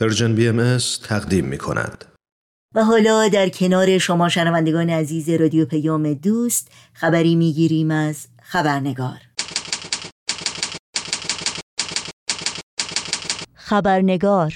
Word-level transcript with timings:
پرژن 0.00 0.34
بی 0.34 0.48
ام 0.48 0.78
تقدیم 1.04 1.44
می 1.44 1.58
کند. 1.58 2.04
و 2.74 2.84
حالا 2.84 3.28
در 3.28 3.48
کنار 3.48 3.98
شما 3.98 4.28
شنوندگان 4.28 4.90
عزیز 4.90 5.30
رادیو 5.30 5.66
پیام 5.66 6.14
دوست 6.14 6.68
خبری 6.92 7.36
می‌گیریم 7.36 7.90
از 7.90 8.26
خبرنگار 8.42 9.18
خبرنگار 13.54 14.54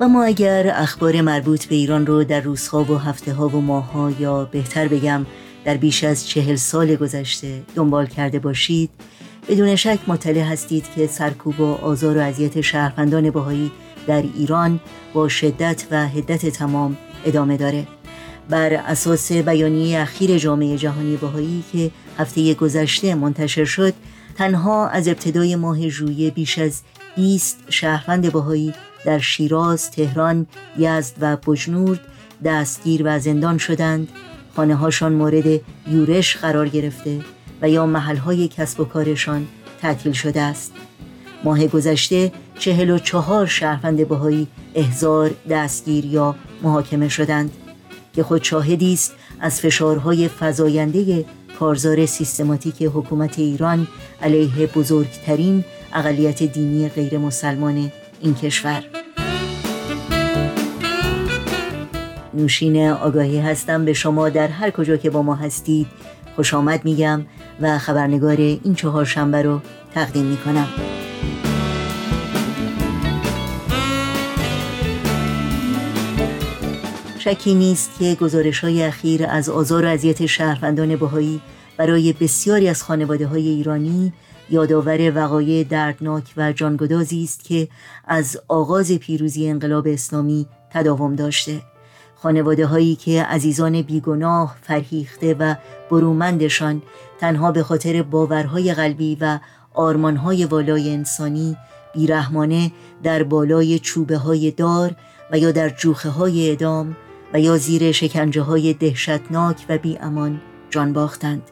و 0.00 0.08
ما 0.08 0.24
اگر 0.24 0.72
اخبار 0.74 1.20
مربوط 1.20 1.64
به 1.64 1.74
ایران 1.74 2.06
رو 2.06 2.24
در 2.24 2.40
روزها 2.40 2.84
و 2.84 2.98
هفته 2.98 3.32
ها 3.32 3.48
و 3.48 3.60
ماه 3.60 3.92
ها 3.92 4.10
یا 4.10 4.44
بهتر 4.44 4.88
بگم 4.88 5.26
در 5.64 5.76
بیش 5.76 6.04
از 6.04 6.28
چهل 6.28 6.56
سال 6.56 6.96
گذشته 6.96 7.62
دنبال 7.74 8.06
کرده 8.06 8.38
باشید. 8.38 8.90
بدون 9.48 9.76
شک 9.76 9.98
مطلع 10.06 10.42
هستید 10.42 10.84
که 10.96 11.06
سرکوب 11.06 11.60
و 11.60 11.72
آزار 11.72 12.16
و 12.16 12.20
اذیت 12.20 12.60
شهروندان 12.60 13.30
بهایی 13.30 13.70
در 14.06 14.22
ایران 14.34 14.80
با 15.14 15.28
شدت 15.28 15.86
و 15.90 16.08
هدت 16.08 16.46
تمام 16.46 16.96
ادامه 17.24 17.56
داره. 17.56 17.86
بر 18.48 18.72
اساس 18.72 19.32
بیانیه 19.32 20.00
اخیر 20.00 20.38
جامعه 20.38 20.76
جهانی 20.76 21.16
بهایی 21.16 21.64
که 21.72 21.90
هفته 22.18 22.54
گذشته 22.54 23.14
منتشر 23.14 23.64
شد 23.64 23.94
تنها 24.36 24.88
از 24.88 25.08
ابتدای 25.08 25.56
ماه 25.56 25.88
ژوئیه 25.88 26.30
بیش 26.30 26.58
از 26.58 26.80
20 27.16 27.58
شهروند 27.68 28.32
بهایی 28.32 28.74
در 29.04 29.18
شیراز، 29.18 29.90
تهران، 29.90 30.46
یزد 30.78 31.14
و 31.20 31.36
بجنورد 31.36 32.00
دستگیر 32.44 33.02
و 33.04 33.18
زندان 33.18 33.58
شدند. 33.58 34.08
خانه 34.56 34.74
هاشان 34.74 35.12
مورد 35.12 35.60
یورش 35.86 36.36
قرار 36.36 36.68
گرفته 36.68 37.20
و 37.62 37.70
یا 37.70 37.86
محل 37.86 38.46
کسب 38.46 38.80
و 38.80 38.84
کارشان 38.84 39.46
تعطیل 39.80 40.12
شده 40.12 40.40
است. 40.40 40.72
ماه 41.44 41.66
گذشته 41.66 42.32
چهل 42.58 42.90
و 42.90 42.98
چهار 42.98 43.46
شهروند 43.46 44.08
بهایی 44.08 44.48
احزار 44.74 45.30
دستگیر 45.50 46.04
یا 46.04 46.34
محاکمه 46.62 47.08
شدند 47.08 47.50
که 48.14 48.22
خود 48.22 48.44
شاهدی 48.44 48.92
است 48.92 49.14
از 49.40 49.60
فشارهای 49.60 50.28
فزاینده 50.40 51.24
کارزار 51.58 52.06
سیستماتیک 52.06 52.82
حکومت 52.82 53.38
ایران 53.38 53.88
علیه 54.22 54.66
بزرگترین 54.66 55.64
اقلیت 55.92 56.42
دینی 56.42 56.88
غیر 56.88 57.18
مسلمان 57.18 57.92
این 58.20 58.34
کشور. 58.34 59.01
نوشین 62.34 62.88
آگاهی 62.88 63.38
هستم 63.38 63.84
به 63.84 63.92
شما 63.92 64.28
در 64.28 64.48
هر 64.48 64.70
کجا 64.70 64.96
که 64.96 65.10
با 65.10 65.22
ما 65.22 65.34
هستید. 65.34 65.86
خوش 66.36 66.54
آمد 66.54 66.84
میگم 66.84 67.26
و 67.60 67.78
خبرنگار 67.78 68.36
این 68.36 68.74
چهار 68.74 69.04
شنبه 69.04 69.42
رو 69.42 69.60
تقدیم 69.94 70.24
می‌کنم. 70.24 70.68
شکی 77.18 77.54
نیست 77.54 77.90
که 77.98 78.14
گزارش 78.14 78.60
های 78.60 78.82
اخیر 78.82 79.26
از 79.28 79.48
آزار 79.48 79.84
و 79.84 79.88
اذیت 79.88 80.26
شهروندان 80.26 80.96
بهایی 80.96 81.40
برای 81.76 82.12
بسیاری 82.12 82.68
از 82.68 82.82
خانواده 82.82 83.26
های 83.26 83.48
ایرانی 83.48 84.12
یادآور 84.50 85.12
وقایع 85.14 85.64
دردناک 85.64 86.24
و 86.36 86.52
جانگدازی 86.52 87.24
است 87.24 87.44
که 87.44 87.68
از 88.04 88.40
آغاز 88.48 88.92
پیروزی 88.92 89.48
انقلاب 89.48 89.86
اسلامی 89.86 90.46
تداوم 90.70 91.16
داشته. 91.16 91.71
خانواده 92.22 92.66
هایی 92.66 92.96
که 92.96 93.22
عزیزان 93.22 93.82
بیگناه 93.82 94.56
فرهیخته 94.62 95.34
و 95.34 95.54
برومندشان 95.90 96.82
تنها 97.20 97.52
به 97.52 97.62
خاطر 97.62 98.02
باورهای 98.02 98.74
قلبی 98.74 99.18
و 99.20 99.38
آرمانهای 99.74 100.44
والای 100.44 100.90
انسانی 100.90 101.56
بیرحمانه 101.94 102.72
در 103.02 103.22
بالای 103.22 103.78
چوبه 103.78 104.16
های 104.16 104.50
دار 104.50 104.94
و 105.30 105.38
یا 105.38 105.50
در 105.50 105.68
جوخه 105.68 106.08
های 106.08 106.50
ادام 106.50 106.96
و 107.34 107.40
یا 107.40 107.56
زیر 107.56 107.92
شکنجه 107.92 108.42
های 108.42 108.74
دهشتناک 108.74 109.64
و 109.68 109.78
بی 109.78 109.98
امان 109.98 110.40
جان 110.70 110.92
باختند. 110.92 111.42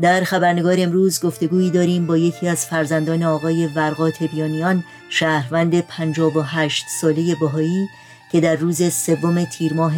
در 0.00 0.24
خبرنگار 0.24 0.76
امروز 0.78 1.20
گفتگویی 1.24 1.70
داریم 1.70 2.06
با 2.06 2.16
یکی 2.16 2.48
از 2.48 2.66
فرزندان 2.66 3.22
آقای 3.22 3.66
ورقات 3.66 4.22
بیانیان 4.22 4.84
شهروند 5.10 5.80
58 5.80 6.84
ساله 7.00 7.36
بهایی 7.40 7.88
که 8.32 8.40
در 8.40 8.56
روز 8.56 8.92
سوم 8.92 9.44
تیر 9.44 9.74
ماه 9.74 9.94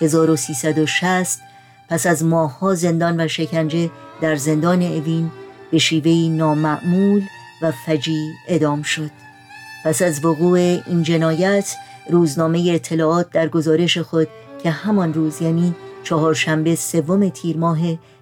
1360 0.00 1.40
پس 1.88 2.06
از 2.06 2.24
ماهها 2.24 2.74
زندان 2.74 3.20
و 3.20 3.28
شکنجه 3.28 3.90
در 4.20 4.36
زندان 4.36 4.82
اوین 4.82 5.30
به 5.70 5.78
شیوهی 5.78 6.28
نامعمول 6.28 7.22
و 7.62 7.72
فجی 7.86 8.32
ادام 8.48 8.82
شد. 8.82 9.10
پس 9.84 10.02
از 10.02 10.24
وقوع 10.24 10.58
این 10.58 11.02
جنایت 11.02 11.76
روزنامه 12.10 12.70
اطلاعات 12.74 13.30
در 13.30 13.48
گزارش 13.48 13.98
خود 13.98 14.28
که 14.62 14.70
همان 14.70 15.14
روز 15.14 15.42
یعنی 15.42 15.74
چهارشنبه 16.04 16.74
سوم 16.74 17.28
تیر 17.28 17.56
ماه 17.56 17.78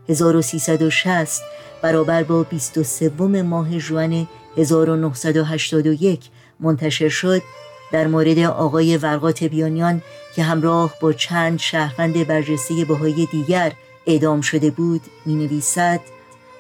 1360 0.09 1.43
برابر 1.83 2.23
با 2.23 2.43
23 2.43 3.09
ماه 3.43 3.79
ژوئن 3.79 4.29
1981 4.57 6.21
منتشر 6.61 7.09
شد 7.09 7.43
در 7.93 8.07
مورد 8.07 8.39
آقای 8.39 8.97
ورقات 8.97 9.45
بیانیان 9.45 10.03
که 10.37 10.43
همراه 10.43 10.95
با 11.01 11.13
چند 11.13 11.59
شهروند 11.59 12.27
برجسته 12.27 12.85
بهایی 12.85 13.27
دیگر 13.27 13.73
اعدام 14.07 14.41
شده 14.41 14.71
بود 14.71 15.01
می 15.27 15.35
نویسد 15.35 16.01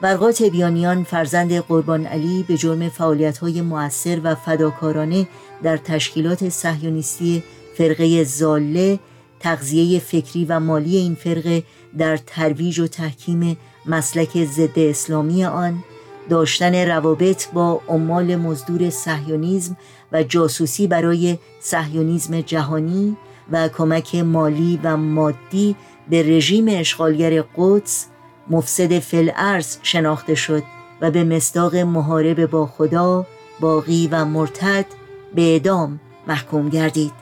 ورقات 0.03 0.43
بیانیان 0.43 1.05
فرزند 1.05 1.53
قربان 1.53 2.07
علی 2.07 2.45
به 2.49 2.57
جرم 2.57 2.89
فعالیت 2.89 3.39
های 3.39 3.61
مؤثر 3.61 4.21
و 4.25 4.35
فداکارانه 4.35 5.27
در 5.63 5.77
تشکیلات 5.77 6.49
صهیونیستی 6.49 7.43
فرقه 7.75 8.25
زاله 8.25 8.99
تغذیه 9.41 9.99
فکری 9.99 10.45
و 10.45 10.61
مالی 10.61 10.97
این 10.97 11.15
فرقه 11.15 11.63
در 11.99 12.17
ترویج 12.17 12.79
و 12.79 12.87
تحکیم 12.87 13.57
مسلک 13.87 14.45
ضد 14.45 14.79
اسلامی 14.79 15.45
آن 15.45 15.85
داشتن 16.29 16.89
روابط 16.89 17.49
با 17.53 17.81
عمال 17.89 18.37
مزدور 18.37 18.91
صهیونیسم 18.91 19.77
و 20.13 20.23
جاسوسی 20.23 20.87
برای 20.87 21.39
صهیونیسم 21.61 22.41
جهانی 22.41 23.17
و 23.51 23.69
کمک 23.69 24.15
مالی 24.15 24.81
و 24.83 24.97
مادی 24.97 25.77
به 26.11 26.23
رژیم 26.23 26.67
اشغالگر 26.69 27.45
قدس 27.57 28.07
مفسد 28.51 28.99
فلعرز 28.99 29.79
شناخته 29.83 30.35
شد 30.35 30.63
و 31.01 31.11
به 31.11 31.25
مصداق 31.25 31.77
محارب 31.77 32.47
با 32.47 32.67
خدا 32.67 33.27
باقی 33.61 34.09
و 34.13 34.25
مرتد 34.25 34.87
به 35.35 35.43
اعدام 35.43 36.01
محکوم 36.29 36.69
گردید. 36.69 37.13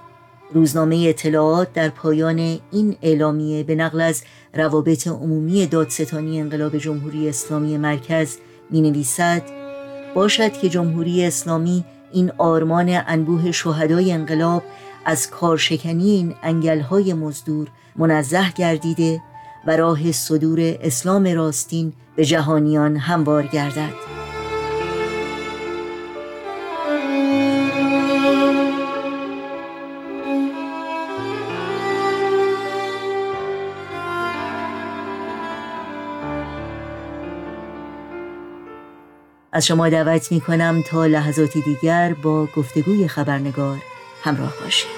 روزنامه 0.52 1.04
اطلاعات 1.08 1.72
در 1.72 1.88
پایان 1.88 2.58
این 2.70 2.96
اعلامیه 3.02 3.62
به 3.62 3.74
نقل 3.74 4.00
از 4.00 4.22
روابط 4.54 5.08
عمومی 5.08 5.66
دادستانی 5.66 6.40
انقلاب 6.40 6.78
جمهوری 6.78 7.28
اسلامی 7.28 7.78
مرکز 7.78 8.36
می 8.70 8.80
نویسد 8.80 9.42
باشد 10.14 10.52
که 10.52 10.68
جمهوری 10.68 11.24
اسلامی 11.24 11.84
این 12.12 12.32
آرمان 12.38 13.02
انبوه 13.06 13.52
شهدای 13.52 14.12
انقلاب 14.12 14.62
از 15.04 15.30
کارشکنی 15.30 16.10
این 16.10 16.34
انگلهای 16.42 17.14
مزدور 17.14 17.68
منزه 17.96 18.52
گردیده 18.52 19.22
و 19.66 19.76
راه 19.76 20.12
صدور 20.12 20.60
اسلام 20.60 21.26
راستین 21.26 21.92
به 22.16 22.24
جهانیان 22.24 22.96
هموار 22.96 23.46
گردد. 23.46 24.23
از 39.54 39.66
شما 39.66 39.88
دعوت 39.88 40.32
می 40.32 40.40
کنم 40.40 40.82
تا 40.82 41.06
لحظاتی 41.06 41.60
دیگر 41.60 42.14
با 42.22 42.46
گفتگوی 42.46 43.08
خبرنگار 43.08 43.78
همراه 44.22 44.54
باشید 44.64 44.90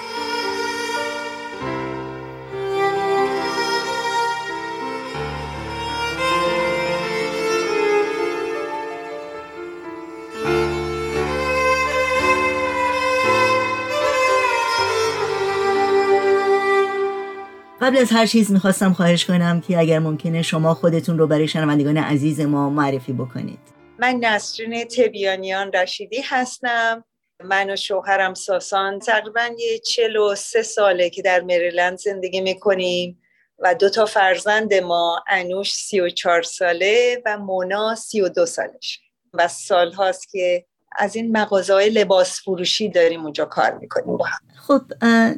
قبل 17.81 17.97
از 17.97 18.11
هر 18.11 18.25
چیز 18.25 18.51
می‌خواستم 18.51 18.93
خواهش 18.93 19.25
کنم 19.25 19.61
که 19.61 19.79
اگر 19.79 19.99
ممکنه 19.99 20.41
شما 20.41 20.73
خودتون 20.73 21.17
رو 21.17 21.27
برای 21.27 21.47
شنوندگان 21.47 21.97
عزیز 21.97 22.41
ما 22.41 22.69
معرفی 22.69 23.13
بکنید. 23.13 23.76
من 23.99 24.15
نسرین 24.15 24.83
تبیانیان 24.83 25.71
رشیدی 25.71 26.21
هستم. 26.21 27.03
من 27.43 27.69
و 27.69 27.75
شوهرم 27.75 28.33
ساسان. 28.33 28.99
تقریبا 28.99 29.49
یه 29.57 29.79
چل 29.79 30.15
و 30.15 30.35
سه 30.35 30.63
ساله 30.63 31.09
که 31.09 31.21
در 31.21 31.41
مریلند 31.41 31.97
زندگی 31.97 32.41
می‌کنیم 32.41 33.21
و 33.59 33.75
دو 33.75 33.89
تا 33.89 34.05
فرزند 34.05 34.73
ما 34.73 35.23
انوش 35.27 35.73
سی 35.73 35.99
و 35.99 36.09
چار 36.09 36.41
ساله 36.41 37.21
و 37.25 37.37
مونا 37.37 37.95
سی 37.95 38.21
و 38.21 38.29
دو 38.29 38.45
سالش. 38.45 38.99
و 39.33 39.47
سال 39.47 39.91
هاست 39.91 40.29
که 40.31 40.65
از 40.97 41.15
این 41.15 41.37
مغازه 41.37 41.73
لباس 41.73 42.41
فروشی 42.41 42.89
داریم 42.89 43.23
اونجا 43.23 43.45
کار 43.45 43.71
می‌کنیم 43.71 44.17
با 44.17 44.25
هم. 44.25 44.39
خب 44.67 44.81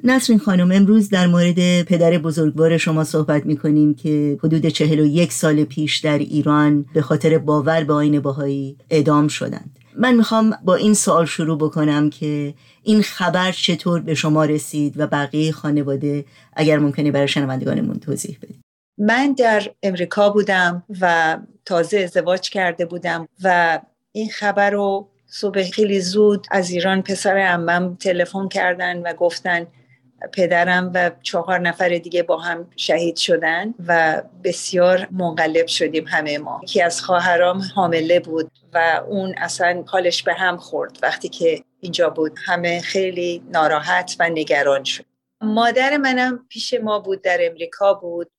نسرین 0.04 0.40
خانم 0.40 0.72
امروز 0.72 1.10
در 1.10 1.28
مورد 1.28 1.84
پدر 1.84 2.18
بزرگوار 2.18 2.78
شما 2.78 3.04
صحبت 3.04 3.46
می‌کنیم 3.46 3.94
که 3.94 4.38
حدود 4.44 4.66
چهل 4.66 5.00
و 5.00 5.06
یک 5.06 5.34
سال 5.34 5.64
پیش 5.64 5.98
در 5.98 6.18
ایران 6.18 6.86
به 6.94 7.02
خاطر 7.02 7.38
باور 7.38 7.84
به 7.84 7.94
آین 7.94 8.20
باهایی 8.20 8.78
اعدام 8.90 9.28
شدند. 9.28 9.80
من 9.96 10.16
می‌خوام 10.16 10.58
با 10.66 10.76
این 10.76 10.94
سوال 10.94 11.26
شروع 11.26 11.58
بکنم 11.58 12.10
که 12.10 12.54
این 12.84 13.02
خبر 13.02 13.52
چطور 13.52 14.02
به 14.02 14.14
شما 14.14 14.46
رسید 14.46 15.00
و 15.00 15.08
بقیه 15.08 15.52
خانواده 15.52 16.26
اگر 16.54 16.80
ممکنه 16.80 17.12
برای 17.12 17.28
شنوندگانمون 17.28 18.00
توضیح 18.00 18.38
بدید 18.42 18.62
من 18.98 19.34
در 19.34 19.72
امریکا 19.84 20.30
بودم 20.30 20.84
و 21.02 21.38
تازه 21.66 22.00
ازدواج 22.00 22.50
کرده 22.50 22.86
بودم 22.86 23.28
و 23.44 23.80
این 24.12 24.30
خبر 24.30 24.70
رو 24.70 25.09
صبح 25.30 25.64
خیلی 25.64 26.00
زود 26.00 26.48
از 26.52 26.70
ایران 26.70 27.02
پسر 27.02 27.38
امم 27.38 27.96
تلفن 27.96 28.48
کردن 28.48 29.02
و 29.02 29.14
گفتن 29.14 29.68
پدرم 30.34 30.92
و 30.94 31.12
چهار 31.22 31.60
نفر 31.60 31.90
دیگه 31.90 32.24
با 32.24 32.38
هم 32.38 32.68
شهید 32.76 33.16
شدن 33.16 33.74
و 33.88 34.22
بسیار 34.44 35.08
منقلب 35.12 35.68
شدیم 35.68 36.08
همه 36.08 36.38
ما. 36.38 36.60
یکی 36.64 36.82
از 36.82 37.02
خواهرام 37.02 37.62
حامله 37.76 38.20
بود 38.20 38.52
و 38.74 39.02
اون 39.08 39.36
اصلا 39.38 39.84
حالش 39.88 40.24
به 40.24 40.34
هم 40.34 40.58
خورد 40.58 41.00
وقتی 41.02 41.30
که 41.30 41.64
اینجا 41.80 42.10
بود. 42.10 42.40
همه 42.46 42.82
خیلی 42.82 43.44
ناراحت 43.52 44.16
و 44.20 44.30
نگران 44.30 44.84
شد. 44.84 45.06
مادر 45.42 45.98
منم 45.98 46.46
پیش 46.50 46.74
ما 46.74 47.00
بود 47.00 47.22
در 47.22 47.38
امریکا 47.42 47.94
بود. 47.94 48.32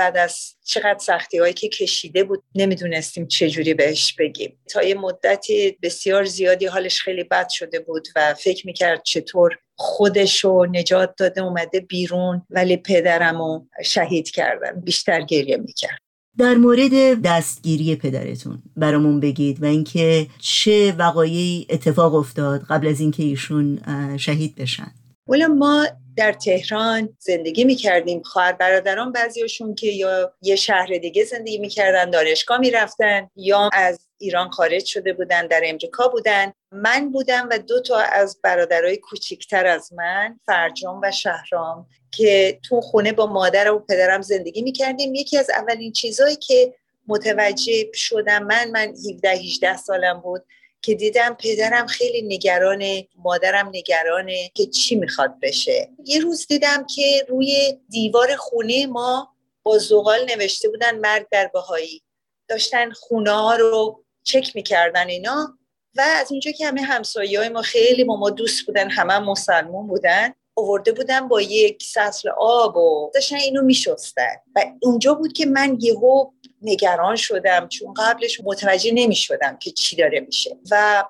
بعد 0.00 0.16
از 0.16 0.54
چقدر 0.64 0.98
سختی 0.98 1.38
هایی 1.38 1.52
که 1.52 1.68
کشیده 1.68 2.24
بود 2.24 2.42
نمی‌دونستیم 2.54 3.26
چجوری 3.26 3.74
بهش 3.74 4.14
بگیم. 4.18 4.58
تا 4.70 4.82
یه 4.82 4.94
مدتی 4.94 5.78
بسیار 5.82 6.24
زیادی 6.24 6.66
حالش 6.66 7.02
خیلی 7.02 7.24
بد 7.24 7.48
شده 7.48 7.80
بود 7.80 8.08
و 8.16 8.34
فکر 8.34 8.66
می‌کرد 8.66 9.02
چطور 9.04 9.58
خودش 9.76 10.44
رو 10.44 10.66
نجات 10.72 11.14
داده 11.18 11.42
اومده 11.42 11.80
بیرون 11.80 12.42
ولی 12.50 12.76
پدرم 12.76 13.38
رو 13.38 13.66
شهید 13.84 14.30
کردن 14.30 14.80
بیشتر 14.80 15.20
گریه 15.20 15.56
می‌کرد. 15.56 15.98
در 16.38 16.54
مورد 16.54 17.22
دستگیری 17.24 17.96
پدرتون 17.96 18.62
برامون 18.76 19.20
بگید 19.20 19.62
و 19.62 19.66
اینکه 19.66 20.26
چه 20.38 20.92
وقایعی 20.92 21.66
اتفاق 21.70 22.14
افتاد 22.14 22.62
قبل 22.68 22.86
از 22.86 23.00
اینکه 23.00 23.22
ایشون 23.22 23.80
شهید 24.16 24.54
بشن. 24.54 24.92
ولی 25.28 25.46
ما 25.46 25.86
در 26.16 26.32
تهران 26.32 27.16
زندگی 27.18 27.64
می‌کردیم. 27.64 28.22
خواهر 28.22 28.52
برادران 28.52 29.12
بعضیشون 29.12 29.74
که 29.74 29.86
یا 29.86 30.32
یه 30.42 30.56
شهر 30.56 30.86
دیگه 30.86 31.24
زندگی 31.24 31.58
می‌کردن 31.58 32.10
دانشگاه 32.10 32.58
می‌رفتن 32.58 33.30
یا 33.36 33.70
از 33.72 34.06
ایران 34.18 34.50
خارج 34.50 34.84
شده 34.84 35.12
بودن 35.12 35.46
در 35.46 35.62
امریکا 35.64 36.08
بودن. 36.08 36.52
من 36.72 37.12
بودم 37.12 37.48
و 37.50 37.58
دو 37.58 37.80
تا 37.80 37.98
از 37.98 38.38
برادرای 38.42 38.96
کوچیکتر 38.96 39.66
از 39.66 39.92
من 39.92 40.40
فرجام 40.46 41.00
و 41.02 41.10
شهرام 41.10 41.86
که 42.10 42.58
تو 42.68 42.80
خونه 42.80 43.12
با 43.12 43.26
مادر 43.26 43.70
و 43.70 43.78
پدرم 43.78 44.22
زندگی 44.22 44.62
می‌کردیم. 44.62 45.14
یکی 45.14 45.38
از 45.38 45.50
اولین 45.50 45.92
چیزهایی 45.92 46.36
که 46.36 46.74
متوجه 47.08 47.92
شدم 47.94 48.42
من 48.44 48.70
من 48.70 48.88
17 48.88 49.30
18 49.30 49.76
سالم 49.76 50.20
بود. 50.20 50.44
که 50.82 50.94
دیدم 50.94 51.36
پدرم 51.38 51.86
خیلی 51.86 52.22
نگرانه 52.22 53.08
مادرم 53.16 53.68
نگرانه 53.74 54.50
که 54.54 54.66
چی 54.66 54.94
می‌خواد 54.94 55.34
بشه. 55.42 55.88
یه 56.04 56.20
روز 56.20 56.46
دیدم 56.46 56.86
که 56.94 57.26
روی 57.28 57.78
دیوار 57.88 58.36
خونه 58.36 58.86
ما 58.86 59.34
با 59.62 59.78
زغال 59.78 60.24
نوشته 60.24 60.68
بودن 60.68 60.98
مرگ 60.98 61.26
در 61.30 61.50
بهایی. 61.52 62.02
داشتن 62.48 62.90
خونه 62.90 63.30
ها 63.30 63.56
رو 63.56 64.04
چک 64.22 64.56
می‌کردن 64.56 65.08
اینا 65.08 65.58
و 65.96 66.00
از 66.00 66.32
اونجا 66.32 66.50
که 66.50 66.66
همه 66.66 66.82
همسایه 66.82 67.38
های 67.38 67.48
ما 67.48 67.62
خیلی 67.62 68.04
با 68.04 68.16
ما 68.16 68.30
دوست 68.30 68.66
بودن 68.66 68.90
همه 68.90 69.18
مسلمون 69.18 69.86
بودن 69.86 70.34
آورده 70.60 70.92
بودن 70.92 71.28
با 71.28 71.40
یک 71.40 71.82
سطل 71.82 72.28
آب 72.38 72.76
و 72.76 73.10
داشتن 73.14 73.36
اینو 73.36 73.62
میشستن. 73.62 74.36
و 74.54 74.64
اونجا 74.82 75.14
بود 75.14 75.32
که 75.32 75.46
من 75.46 75.76
یهو 75.80 76.30
نگران 76.62 77.16
شدم 77.16 77.68
چون 77.68 77.94
قبلش 77.94 78.40
متوجه 78.44 78.92
نمی 78.94 79.16
شدم 79.16 79.56
که 79.56 79.70
چی 79.70 79.96
داره 79.96 80.20
میشه. 80.20 80.56
و 80.70 81.04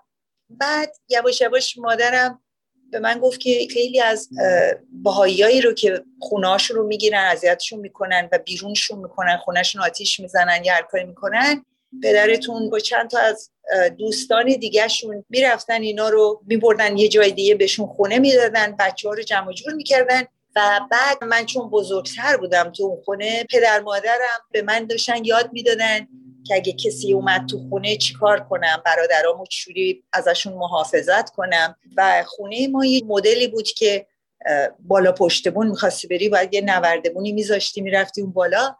بعد 0.50 0.96
یواش 1.08 1.40
یواش 1.40 1.78
مادرم 1.78 2.42
به 2.90 2.98
من 2.98 3.18
گفت 3.18 3.40
که 3.40 3.68
خیلی 3.70 4.00
از 4.00 4.28
بهاییایی 5.02 5.60
رو 5.60 5.72
که 5.72 6.04
خونهاشون 6.20 6.76
رو 6.76 6.86
می‌گیرن 6.86 7.24
اذیتشون 7.24 7.80
می‌کنن 7.80 8.28
و 8.32 8.38
بیرونشون 8.38 8.98
می‌کنن 8.98 9.36
خونهشون 9.36 9.82
آتیش 9.82 10.20
می‌زنن 10.20 10.64
یا 10.64 10.74
هر 10.74 10.82
کاری 10.82 11.04
می‌کنن 11.04 11.64
پدرتون 12.02 12.70
با 12.70 12.78
چند 12.78 13.10
تا 13.10 13.18
از 13.18 13.50
دوستان 13.98 14.46
دیگهشون 14.46 15.24
می‌رفتن 15.28 15.82
اینا 15.82 16.08
رو 16.08 16.40
میبردن 16.46 16.96
یه 16.96 17.08
جای 17.08 17.30
دیگه 17.30 17.54
بهشون 17.54 17.86
خونه 17.86 18.18
می‌دادن 18.18 18.76
بچه 18.78 19.08
ها 19.08 19.14
رو 19.14 19.22
جمع 19.22 19.52
جور 19.52 19.72
می‌کردن 19.74 20.22
و 20.56 20.80
بعد 20.90 21.24
من 21.24 21.46
چون 21.46 21.70
بزرگتر 21.70 22.36
بودم 22.36 22.72
تو 22.72 22.82
اون 22.82 23.02
خونه 23.04 23.44
پدر 23.50 23.80
مادرم 23.80 24.40
به 24.50 24.62
من 24.62 24.86
داشتن 24.86 25.24
یاد 25.24 25.50
می‌دادن 25.52 26.08
که 26.46 26.54
اگه 26.54 26.72
کسی 26.72 27.12
اومد 27.12 27.46
تو 27.48 27.58
خونه 27.68 27.96
چیکار 27.96 28.40
کنم 28.40 28.82
برادرامو 28.86 29.46
چوری 29.46 30.04
ازشون 30.12 30.52
محافظت 30.52 31.30
کنم؟ 31.30 31.76
و 31.96 32.24
خونه 32.26 32.68
ما 32.68 32.86
یه 32.86 33.02
مدلی 33.06 33.48
بود 33.48 33.68
که 33.68 34.06
بالا 34.78 35.12
پشتبون 35.12 35.66
می‌خواستی 35.66 36.08
بری 36.08 36.28
باید 36.28 36.54
یه 36.54 36.60
نوردبونی 36.60 37.32
میذاشتی 37.32 37.80
می‌رفتی 37.80 38.22
اون 38.22 38.32
بالا. 38.32 38.76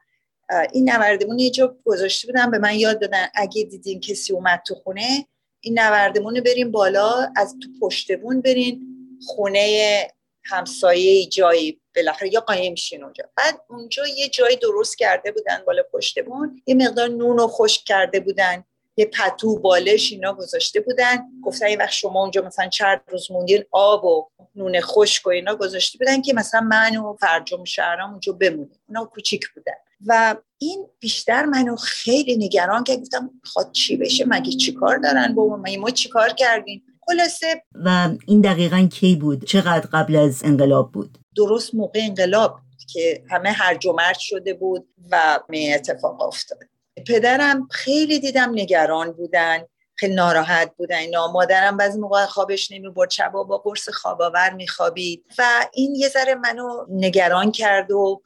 این 0.72 0.90
نوردمون 0.90 1.38
یه 1.38 1.50
جا 1.50 1.76
گذاشته 1.84 2.26
بودم 2.26 2.50
به 2.50 2.58
من 2.58 2.74
یاد 2.74 3.00
دادن 3.00 3.26
اگه 3.34 3.64
دیدین 3.64 4.00
کسی 4.00 4.32
اومد 4.32 4.62
تو 4.66 4.74
خونه 4.74 5.26
این 5.60 5.78
نوردمون 5.78 6.40
بریم 6.40 6.70
بالا 6.70 7.32
از 7.36 7.56
تو 7.62 7.68
پشتبون 7.80 8.40
برین 8.40 8.86
خونه 9.26 10.06
همسایه 10.44 11.26
جایی 11.26 11.80
بالاخره 11.96 12.34
یا 12.34 12.40
قایم 12.40 12.74
شین 12.74 13.04
اونجا. 13.04 13.24
بعد 13.36 13.60
اونجا 13.68 14.06
یه 14.06 14.28
جایی 14.28 14.56
درست 14.56 14.98
کرده 14.98 15.32
بودن 15.32 15.62
بالا 15.66 15.82
پشتمون. 15.92 16.62
یه 16.66 16.74
مقدار 16.74 17.08
نون 17.08 17.38
رو 17.38 17.46
خشک 17.46 17.84
کرده 17.84 18.20
بودن. 18.20 18.64
یه 18.96 19.04
پتو 19.04 19.58
بالش 19.58 20.12
اینا 20.12 20.34
گذاشته 20.34 20.80
بودن. 20.80 21.18
گفتن 21.42 21.66
این 21.66 21.78
وقت 21.78 21.92
شما 21.92 22.22
اونجا 22.22 22.42
مثلا 22.42 22.68
چند 22.68 23.00
روز 23.08 23.30
موندین 23.30 23.64
آب 23.70 24.04
و 24.04 24.28
نون 24.54 24.80
خشک 24.80 25.26
و 25.26 25.30
اینا 25.30 25.54
گذاشته 25.54 25.98
بودن 25.98 26.22
که 26.22 26.34
مثلا 26.34 26.60
من 26.60 26.96
و 26.96 27.16
فرجام 27.20 27.64
شهرام 27.64 28.10
اونجا 28.10 28.32
بمونیم. 28.32 28.80
اونا 28.88 29.04
کوچیک 29.04 29.48
بودن. 29.54 29.72
و 30.06 30.36
این 30.58 30.86
بیشتر 31.00 31.44
منو 31.44 31.76
خیلی 31.76 32.36
نگران 32.36 32.84
که 32.84 32.96
گفتم 32.96 33.30
خواهد 33.44 33.72
چی 33.72 33.96
بشه؟ 33.96 34.24
مگه 34.28 34.52
چیکار 34.52 34.98
دارن 34.98 35.34
با 35.34 35.46
ما 35.46 35.62
ما 35.78 35.90
چیکار 35.90 36.28
کردیم؟ 36.28 36.82
خلاصه 37.06 37.62
و 37.74 38.08
این 38.26 38.40
دقیقا 38.40 38.88
کی 38.92 39.16
بود؟ 39.16 39.44
چقدر 39.44 39.88
قبل 39.92 40.16
از 40.16 40.44
انقلاب 40.44 40.92
بود؟ 40.92 41.18
درست 41.36 41.74
موقع 41.74 42.00
انقلاب 42.02 42.60
که 42.92 43.24
همه 43.30 43.50
هرج 43.50 43.86
و 43.86 43.92
مرج 43.92 44.18
شده 44.18 44.54
بود 44.54 44.88
و 45.10 45.40
می 45.48 45.74
اتفاق 45.74 46.22
افتاد. 46.22 46.69
پدرم 47.06 47.68
خیلی 47.70 48.18
دیدم 48.18 48.50
نگران 48.50 49.12
بودن 49.12 49.64
خیلی 50.00 50.14
ناراحت 50.14 50.72
بودن 50.76 50.96
اینا 50.96 51.32
مادرم 51.32 51.76
بعضی 51.76 51.98
موقع 51.98 52.26
خوابش 52.26 52.70
نمی 52.70 52.88
برد 52.88 53.10
شبا 53.10 53.44
با 53.44 53.58
قرص 53.58 53.88
خواباور 53.88 54.52
میخوابید 54.52 55.24
و 55.38 55.44
این 55.72 55.94
یه 55.94 56.08
ذره 56.08 56.34
منو 56.34 56.86
نگران 56.88 57.52
کرد 57.52 57.90
و 57.90 58.22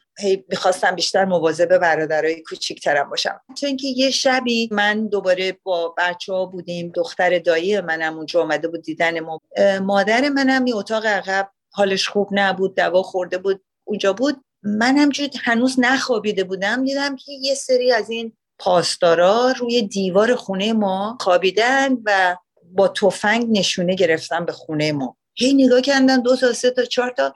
می‌خواستم 0.49 0.95
بیشتر 0.95 1.25
مواظب 1.25 1.79
برادرای 1.79 2.43
کوچیکترم 2.43 3.11
باشم. 3.11 3.41
چون 3.61 3.67
اینکه 3.67 3.87
یه 3.89 4.11
شبی 4.11 4.69
من 4.73 5.07
دوباره 5.07 5.59
با 5.63 5.95
بچه 5.99 6.33
ها 6.33 6.47
بودیم 6.47 6.93
دختر 6.95 7.39
دایی 7.39 7.81
منم 7.81 8.17
اونجا 8.17 8.43
آمده 8.43 8.69
بود 8.69 8.83
دیدن 8.83 9.21
ما. 9.21 9.41
مادر 9.83 10.29
منم 10.29 10.67
یه 10.67 10.77
اتاق 10.77 11.07
عقب 11.07 11.51
حالش 11.73 12.09
خوب 12.09 12.29
نبود 12.33 12.77
دوا 12.77 13.03
خورده 13.03 13.39
بود 13.39 13.65
اونجا 13.85 14.13
بود. 14.13 14.45
من 14.63 14.97
همجور 14.97 15.29
هنوز 15.43 15.77
نخوابیده 15.79 16.45
بودم 16.45 16.85
دیدم 16.85 17.17
که 17.17 17.33
یه 17.33 17.55
سری 17.55 17.93
از 17.93 18.11
این 18.11 18.37
پاسدارا 18.59 19.55
روی 19.59 19.83
دیوار 19.83 20.35
خونه 20.35 20.73
ما 20.73 21.19
خوابیدن 21.21 21.97
و 22.05 22.37
با 22.73 22.89
تفنگ 22.89 23.59
نشونه 23.59 23.95
گرفتن 23.95 24.45
به 24.45 24.53
خونه 24.53 24.93
ما. 24.93 25.17
هی 25.35 25.55
نگاه 25.55 25.81
کردن 25.81 26.21
دو 26.21 26.37
تا 26.37 26.53
سه 26.53 26.71
تا 26.71 26.85
چهار 26.85 27.11
تا. 27.11 27.35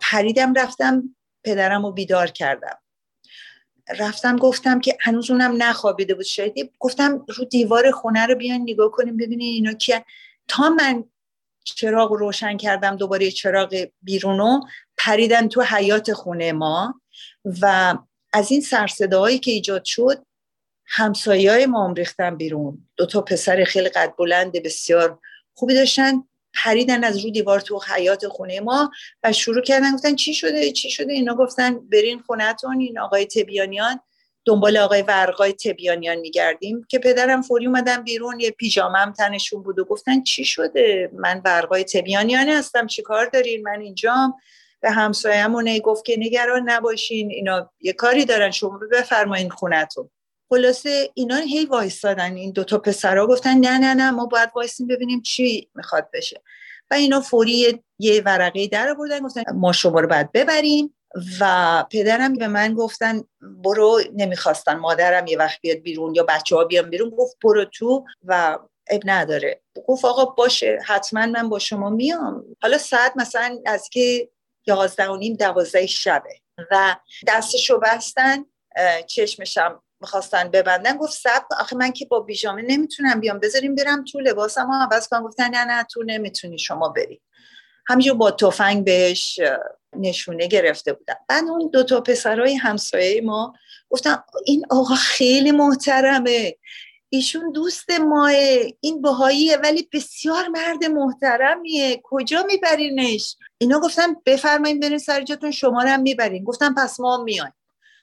پریدم 0.00 0.54
رفتم 0.54 1.16
پدرم 1.44 1.86
رو 1.86 1.92
بیدار 1.92 2.26
کردم. 2.26 2.78
رفتم 3.98 4.36
گفتم 4.36 4.80
که 4.80 4.96
هنوز 5.00 5.30
اونم 5.30 5.62
نخوابیده 5.62 6.14
بود 6.14 6.24
شاید. 6.24 6.72
گفتم 6.78 7.24
رو 7.28 7.44
دیوار 7.44 7.90
خونه 7.90 8.26
رو 8.26 8.34
بیان 8.34 8.60
نگاه 8.60 8.90
کنیم 8.90 9.16
ببینین 9.16 9.54
اینا 9.54 9.72
کیان. 9.72 10.02
تا 10.48 10.68
من 10.68 11.04
چراغ 11.64 12.12
روشن 12.12 12.56
کردم 12.56 12.96
دوباره 12.96 13.30
چراغ 13.30 13.86
بیرونو 14.02 14.60
پریدن 14.96 15.48
تو 15.48 15.62
حیات 15.62 16.12
خونه 16.12 16.52
ما 16.52 17.00
و 17.62 17.96
از 18.34 18.50
این 18.50 18.60
سرصداهایی 18.60 19.38
که 19.38 19.50
ایجاد 19.50 19.84
شد 19.84 20.26
همسایه 20.86 21.50
های 21.50 21.66
ما 21.66 21.92
ریختن 21.96 22.36
بیرون. 22.36 22.88
دو 22.96 23.06
تا 23.06 23.20
پسر 23.20 23.64
خیلی 23.64 23.88
قد 23.88 24.14
بلند 24.18 24.52
بسیار 24.52 25.18
خوبی 25.54 25.74
داشتن 25.74 26.24
پریدن 26.54 27.04
از 27.04 27.24
رو 27.24 27.30
دیوار 27.30 27.60
تو 27.60 27.80
حیات 27.94 28.28
خونه 28.28 28.60
ما 28.60 28.90
و 29.24 29.32
شروع 29.32 29.62
کردن 29.62 29.94
گفتن 29.94 30.14
چی 30.14 30.34
شده 30.34 30.72
چی 30.72 30.90
شده؟ 30.90 31.12
اینا 31.12 31.34
گفتن 31.34 31.88
برین 31.88 32.18
خونتون 32.18 32.80
این 32.80 32.98
آقای 32.98 33.26
تبیانیان. 33.26 34.00
دنبال 34.44 34.76
آقای 34.76 35.02
ورقای 35.02 35.52
تبیانیان 35.52 36.16
میگردیم 36.16 36.86
که 36.88 36.98
پدرم 36.98 37.42
فوری 37.42 37.66
اومدن 37.66 38.02
بیرون 38.02 38.40
یه 38.40 38.50
پیژامم 38.50 39.12
تنشون 39.18 39.62
بود 39.62 39.78
و 39.78 39.84
گفتن 39.84 40.22
چی 40.22 40.44
شده؟ 40.44 41.10
من 41.12 41.42
ورقای 41.44 41.84
تبیانیان 41.84 42.48
هستم 42.48 42.86
چی 42.86 43.02
کار 43.02 43.26
دارین؟ 43.26 43.62
من 43.62 43.80
اینجام. 43.80 44.36
به 44.84 44.90
همسایمون 44.90 45.78
گفت 45.78 46.04
که 46.04 46.16
نگران 46.18 46.70
نباشین 46.70 47.30
اینا 47.30 47.70
یه 47.80 47.92
کاری 47.92 48.24
دارن 48.24 48.50
شما 48.50 48.80
بفرمایین 48.92 49.50
خونتون. 49.50 50.10
خلاصه 50.50 51.10
اینا 51.14 51.36
هی 51.36 51.66
وایستادن 51.66 52.34
این 52.34 52.52
دوتا 52.52 52.78
پسرها 52.78 53.26
گفتن 53.26 53.54
نه 53.54 53.78
نه 53.78 53.94
نه 53.94 54.10
ما 54.10 54.26
باید 54.26 54.50
وایسیم 54.54 54.86
ببینیم 54.86 55.22
چی 55.22 55.68
می‌خواد 55.74 56.08
بشه. 56.12 56.42
و 56.90 56.94
اینا 56.94 57.20
فوری 57.20 57.82
یه 57.98 58.22
ورقه 58.26 58.66
در 58.66 58.94
بردن 58.94 59.20
گفتن 59.20 59.42
ما 59.54 59.72
شما 59.72 60.00
رو 60.00 60.08
باید 60.08 60.32
ببریم. 60.32 60.94
و 61.40 61.84
پدرم 61.90 62.34
به 62.34 62.48
من 62.48 62.74
گفتن 62.74 63.24
برو 63.40 64.00
نمی‌خواستن 64.14 64.74
مادرم 64.74 65.26
یه 65.26 65.38
وقت 65.38 65.60
بیاد 65.60 65.78
بیرون 65.78 66.14
یا 66.14 66.22
بچه 66.22 66.56
ها 66.56 66.64
بیان 66.64 66.90
بیرون 66.90 67.10
گفت 67.10 67.36
برو 67.44 67.64
تو 67.64 68.04
و 68.24 68.58
اب 68.90 69.00
نداره. 69.04 69.60
گفت 69.86 70.04
آقا 70.04 70.24
باشه 70.24 70.78
حتما 70.86 71.26
من 71.26 71.48
با 71.48 71.58
شما 71.58 71.90
میام. 71.90 72.44
حالا 72.62 72.78
ساعت 72.78 73.12
مثلا 73.16 73.58
از 73.66 73.88
که 73.88 74.28
یازده 74.66 75.08
و 75.08 75.16
نیم 75.16 75.34
دوازده 75.34 75.86
شبه. 75.86 76.40
و 76.70 76.96
دستشو 77.26 77.78
بستن 77.78 78.44
چشمشم 79.06 79.82
می‌خواستن 80.00 80.48
ببندن 80.48 80.96
گفت 80.96 81.12
سب 81.12 81.42
آخه 81.60 81.76
من 81.76 81.92
که 81.92 82.06
با 82.06 82.20
بیژامه 82.20 82.62
نمی‌تونم 82.62 83.20
بیام. 83.20 83.38
بذاریم 83.38 83.74
برم 83.74 84.04
تو 84.04 84.20
لباسم 84.20 84.66
ها 84.66 84.84
عوض 84.84 85.08
کنم. 85.08 85.22
گفتن 85.22 85.48
نه 85.48 85.64
نه 85.64 85.84
تو 85.84 86.02
نمی‌تونی 86.06 86.58
شما 86.58 86.88
بری 86.88 87.20
همینجور 87.86 88.14
با 88.14 88.30
تفنگ 88.30 88.84
بهش 88.84 89.40
نشونه 89.96 90.46
گرفته 90.46 90.92
بودن. 90.92 91.14
بعد 91.28 91.44
اون 91.44 91.70
دو 91.72 91.82
تا 91.82 92.00
پسرای 92.00 92.54
همسایه 92.54 93.20
ما 93.20 93.54
گفتن 93.90 94.16
این 94.46 94.66
آقا 94.70 94.94
خیلی 94.94 95.50
محترمه. 95.50 96.54
ایشون 97.08 97.52
دوست 97.52 97.90
ماه 97.90 98.30
این 98.80 99.02
بهاییه 99.02 99.56
ولی 99.56 99.88
بسیار 99.92 100.48
مرد 100.48 100.84
محترمیه. 100.84 102.00
کجا 102.02 102.42
میبرینش؟ 102.42 103.36
اینا 103.58 103.80
گفتن 103.80 104.16
بفرمایین 104.26 104.80
برین 104.80 104.98
سر 104.98 105.22
جاتون 105.22 105.50
شما 105.50 105.82
رو 105.82 105.88
هم 105.88 106.02
می‌برین. 106.02 106.44
گفتن 106.44 106.74
پس 106.74 107.00
ما 107.00 107.22
میایم. 107.22 107.52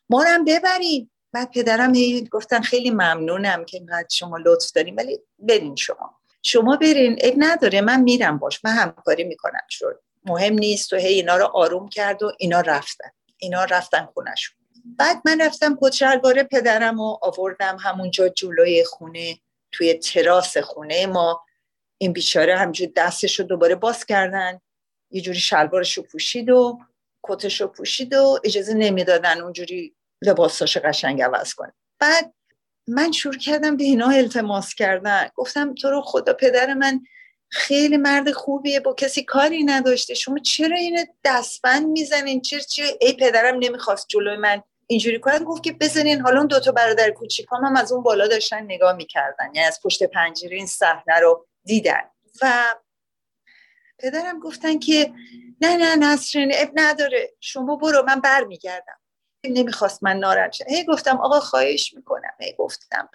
ما 0.09 0.23
رو 0.23 0.29
هم 0.29 0.45
ببرین. 0.45 1.09
بعد 1.33 1.51
پدرم 1.51 1.95
هی 1.95 2.27
گفتن 2.31 2.61
خیلی 2.61 2.91
ممنونم 2.91 3.65
که 3.65 3.77
اینقدر 3.77 4.07
شما 4.11 4.37
لطف 4.37 4.71
داریم 4.71 4.95
ولی 4.97 5.19
برین 5.39 5.75
شما. 5.75 6.15
شما 6.43 6.75
برین. 6.75 7.17
اب 7.21 7.33
نداره. 7.37 7.81
من 7.81 8.01
میرم 8.01 8.37
باش. 8.37 8.65
من 8.65 8.71
همکاری 8.71 9.23
می‌کنم. 9.23 9.65
شد 9.69 9.99
مهم 10.25 10.53
نیست. 10.53 10.93
و 10.93 10.95
هی 10.95 11.13
اینا 11.13 11.37
رو 11.37 11.45
آروم 11.45 11.89
کرد 11.89 12.23
و 12.23 12.31
اینا 12.39 12.61
رفتن. 12.61 13.09
اینا 13.37 13.63
رفتن 13.63 14.07
خونشون 14.13 14.60
بعد 14.85 15.21
من 15.25 15.41
رفتم 15.41 15.77
کچلوار 15.81 16.43
پدرم 16.43 16.99
و 16.99 17.17
آوردم 17.21 17.77
همونجا 17.79 18.29
جلوی 18.29 18.83
خونه 18.83 19.37
توی 19.71 19.93
تراس 19.93 20.57
خونه. 20.57 21.05
ما 21.05 21.45
این 21.97 22.13
بیچاره 22.13 22.57
همجور 22.57 22.87
دستش 22.95 23.39
رو 23.39 23.45
دوباره 23.45 23.75
باز 23.75 24.05
کردن 24.05 24.59
یه 25.11 25.21
جوری 25.21 25.39
شلوارش 25.39 25.97
رو 25.97 26.03
پوشید 26.03 26.49
و 26.49 26.79
کتش 27.23 27.61
رو 27.61 27.67
پوشید 27.67 28.13
و 28.13 28.39
اجازه 28.43 28.73
نمی‌دادن 28.73 29.41
اونجوری 29.41 29.95
لباساش 30.21 30.77
قشنگ 30.77 31.21
عوض 31.21 31.53
کنه. 31.53 31.73
بعد 31.99 32.33
من 32.87 33.11
شروع 33.11 33.37
کردم 33.37 33.77
به 33.77 33.83
اینا 33.83 34.09
التماس 34.09 34.73
کردن. 34.73 35.29
گفتم 35.35 35.73
تو 35.73 35.89
رو 35.89 36.01
خدا 36.01 36.33
پدر 36.33 36.73
من 36.73 37.01
خیلی 37.49 37.97
مرد 37.97 38.31
خوبیه 38.31 38.79
با 38.79 38.93
کسی 38.93 39.23
کاری 39.23 39.63
نداشته. 39.63 40.13
شما 40.13 40.37
چرا 40.39 40.77
این 40.77 41.07
دستبند 41.25 41.87
می‌زنین؟ 41.87 42.41
چرا 42.41 42.59
چرا 42.59 42.87
ای 43.01 43.13
پدرم 43.13 43.55
نمی‌خواست 43.59 44.05
جلوی 44.09 44.37
من 44.37 44.63
اینجوری 44.91 45.19
کنن. 45.19 45.43
گفت 45.43 45.63
که 45.63 45.73
بزنین 45.73 46.21
حالا 46.21 46.37
اون 46.37 46.47
دوتا 46.47 46.71
برادر 46.71 47.11
کوچیکام 47.11 47.65
هم 47.65 47.75
از 47.75 47.91
اون 47.91 48.03
بالا 48.03 48.27
داشتن 48.27 48.61
نگاه 48.61 48.93
می‌کردن. 48.93 49.45
یعنی 49.45 49.67
از 49.67 49.79
پشت 49.83 50.03
پنجره 50.03 50.57
این 50.57 50.65
صحنه 50.65 51.19
رو 51.21 51.45
دیدن. 51.63 52.01
و 52.41 52.75
پدرم 53.99 54.39
گفتن 54.39 54.79
که 54.79 55.13
نه 55.61 55.77
نه 55.77 55.95
نسرین 55.95 56.51
اب 56.55 56.69
نداره. 56.73 57.33
شما 57.39 57.75
برو 57.75 58.03
من 58.07 58.19
برمیگردم. 58.19 58.99
نمی‌خواست 59.43 60.03
من 60.03 60.17
ناراحت 60.17 60.51
شم 60.51 60.65
هی 60.67 60.85
گفتم 60.85 61.17
آقا 61.17 61.39
خواهش 61.39 61.93
می‌کنم. 61.93 62.33
هی 62.39 62.53
گفتم. 62.57 63.09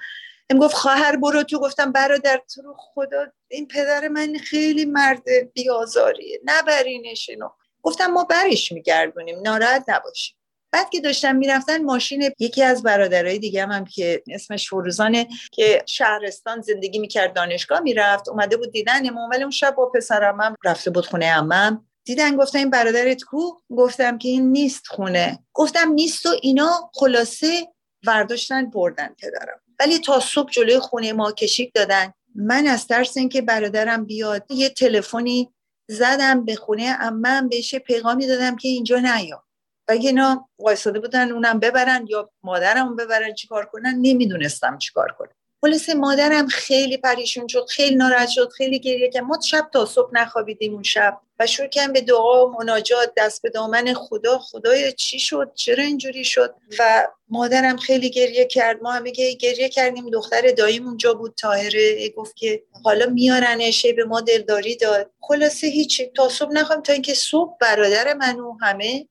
ام 0.50 0.58
گفت 0.58 0.74
خواهر 0.74 1.16
برو 1.16 1.42
تو. 1.42 1.60
گفتم 1.60 1.92
برادر 1.92 2.42
تو 2.54 2.62
رو 2.62 2.74
خدا. 2.78 3.26
این 3.48 3.68
پدر 3.68 4.08
من 4.08 4.34
خیلی 4.38 4.84
مرد 4.84 5.52
بیازاریه 5.54 6.40
نبرینش 6.44 7.28
اینو 7.30 7.48
گفتم 7.82 8.06
ما 8.06 8.24
برش 8.24 8.72
میگردونیم. 8.72 9.40
ناراحت 9.40 9.84
نباشیم. 9.88 10.36
بعد 10.76 10.90
که 10.90 11.00
داشتم 11.00 11.36
می‌رفتن 11.36 11.84
ماشین 11.84 12.30
یکی 12.38 12.62
از 12.62 12.82
برادرای 12.82 13.38
دیگه 13.38 13.66
هم, 13.66 13.84
که 13.84 14.22
اسمش 14.30 14.68
فروزانه 14.68 15.28
که 15.52 15.82
شهرستان 15.86 16.60
زندگی 16.60 16.98
می‌کرد 16.98 17.32
دانشگاه 17.34 17.80
می‌رفت 17.80 18.28
اومده 18.28 18.56
بود 18.56 18.72
دیدن 18.72 19.08
ولی 19.28 19.42
اون 19.42 19.50
شب 19.50 19.74
با 19.74 19.86
پسرم 19.86 20.54
رفته 20.64 20.90
بود 20.90 21.06
خونه 21.06 21.26
امم 21.26 21.86
دیدن 22.04 22.36
گفتم 22.36 22.58
این 22.58 22.70
برادرت 22.70 23.22
کو؟ 23.22 23.50
گفتم 23.76 24.18
که 24.18 24.28
این 24.28 24.52
نیست 24.52 24.86
خونه. 24.86 25.38
گفتم 25.52 25.92
نیست 25.92 26.26
و 26.26 26.28
اینا 26.42 26.90
خلاصه 26.94 27.68
ورداشتن 28.06 28.70
بردن 28.70 29.08
پدرم. 29.22 29.60
ولی 29.80 29.98
تا 29.98 30.20
صبح 30.20 30.50
جلوی 30.50 30.78
خونه 30.78 31.12
ما 31.12 31.32
کشیک 31.32 31.72
دادن. 31.74 32.12
من 32.34 32.66
از 32.66 32.86
ترس 32.86 33.16
اینکه 33.16 33.42
برادرم 33.42 34.04
بیاد 34.04 34.50
یه 34.50 34.68
تلفنی 34.68 35.52
زدم 35.88 36.44
به 36.44 36.56
خونه 36.56 36.96
امم 37.00 37.48
بهش 37.48 37.74
پیغامی 37.74 38.26
دادم 38.26 38.56
که 38.56 38.68
اینجا 38.68 38.98
نیا. 38.98 39.45
و 39.88 39.92
اینا 39.92 40.48
وایساده 40.58 41.00
بودن 41.00 41.32
اونم 41.32 41.60
ببرن 41.60 42.06
یا 42.08 42.30
مادرم 42.42 42.96
ببرن 42.96 43.34
چیکار 43.34 43.64
کنن 43.64 43.94
نمی‌دونستم 44.02 44.78
چیکار 44.78 45.12
کنم. 45.18 45.30
خلاصه 45.60 45.94
مادرم 45.94 46.46
خیلی 46.46 46.96
پریشون 46.96 47.48
شد 47.48 47.66
خیلی 47.68 47.96
ناراحت 47.96 48.28
شد 48.28 48.50
خیلی 48.56 48.78
گریه 48.78 49.10
کرد. 49.10 49.22
ما 49.22 49.38
شب 49.44 49.68
تا 49.72 49.86
صبح 49.86 50.10
نخوابیدیم 50.12 50.72
اون 50.72 50.82
شب. 50.82 51.20
و 51.38 51.46
شروع 51.46 51.68
کردم 51.68 51.92
به 51.92 52.00
دعا 52.00 52.46
و 52.46 52.52
مناجات 52.58 53.12
دست 53.16 53.42
به 53.42 53.50
دامن 53.50 53.94
خدا 53.94 54.38
خدای 54.38 54.92
چی 54.92 55.18
شد؟ 55.18 55.52
چرا 55.54 55.84
اینجوری 55.84 56.24
شد؟ 56.24 56.54
و 56.78 57.08
مادرم 57.28 57.76
خیلی 57.76 58.10
گریه 58.10 58.44
کرد. 58.44 58.82
ما 58.82 58.92
همه 58.92 59.10
گریه 59.10 59.68
کردیم. 59.68 60.10
دختر 60.10 60.50
داییم 60.50 60.86
اونجا 60.86 61.14
بود 61.14 61.34
تاهره 61.36 62.08
گفت 62.08 62.36
که 62.36 62.62
حالا 62.84 63.06
میارنش. 63.06 63.86
به 63.86 64.04
ما 64.04 64.20
دلداری 64.20 64.76
داد. 64.76 65.10
خلاصه 65.20 65.66
هیچی 65.66 66.06
تا 66.06 66.28
صبح 66.28 66.52
نخوام 66.52 66.82
تا 66.82 66.92
اینکه 66.92 67.14
صبح 67.14 67.56
برادر 67.60 68.14
من 68.14 68.40
و 68.40 68.58
همه 68.60 69.08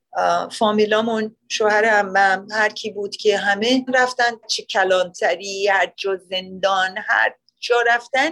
فامیلامون 0.51 1.35
شوهر 1.49 1.85
امم 1.85 2.47
هر 2.51 2.69
کی 2.69 2.91
بود 2.91 3.15
که 3.15 3.37
همه 3.37 3.85
رفتن. 3.93 4.31
چه 4.47 4.63
کلانتری 4.63 5.67
هر 5.67 5.93
جا 5.95 6.15
زندان 6.15 6.95
هر 6.97 7.35
جا 7.59 7.75
رفتن 7.87 8.31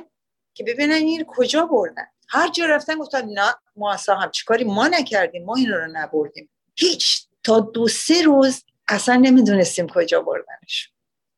که 0.53 0.63
ببینن 0.63 0.93
این 0.93 1.25
کجا 1.27 1.65
بردن. 1.65 2.12
هر 2.29 2.49
جا 2.51 2.65
رفتن 2.65 2.95
گفتن 2.95 3.25
نه 3.25 3.55
ما 3.75 3.93
اصلا 3.93 4.15
هم 4.15 4.31
چیکاری 4.31 4.63
ما 4.63 4.87
نکردیم 4.87 5.45
ما 5.45 5.55
این 5.55 5.69
رو 5.69 5.87
نبردیم. 5.91 6.49
هیچ 6.75 7.27
تا 7.43 7.59
دو 7.59 7.87
سه 7.87 8.21
روز 8.21 8.63
اصلا 8.87 9.15
نمی‌دونستیم 9.15 9.87
کجا 9.87 10.21
بردنش. 10.21 10.91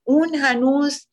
اون 0.04 0.36
هنوز 0.36 1.08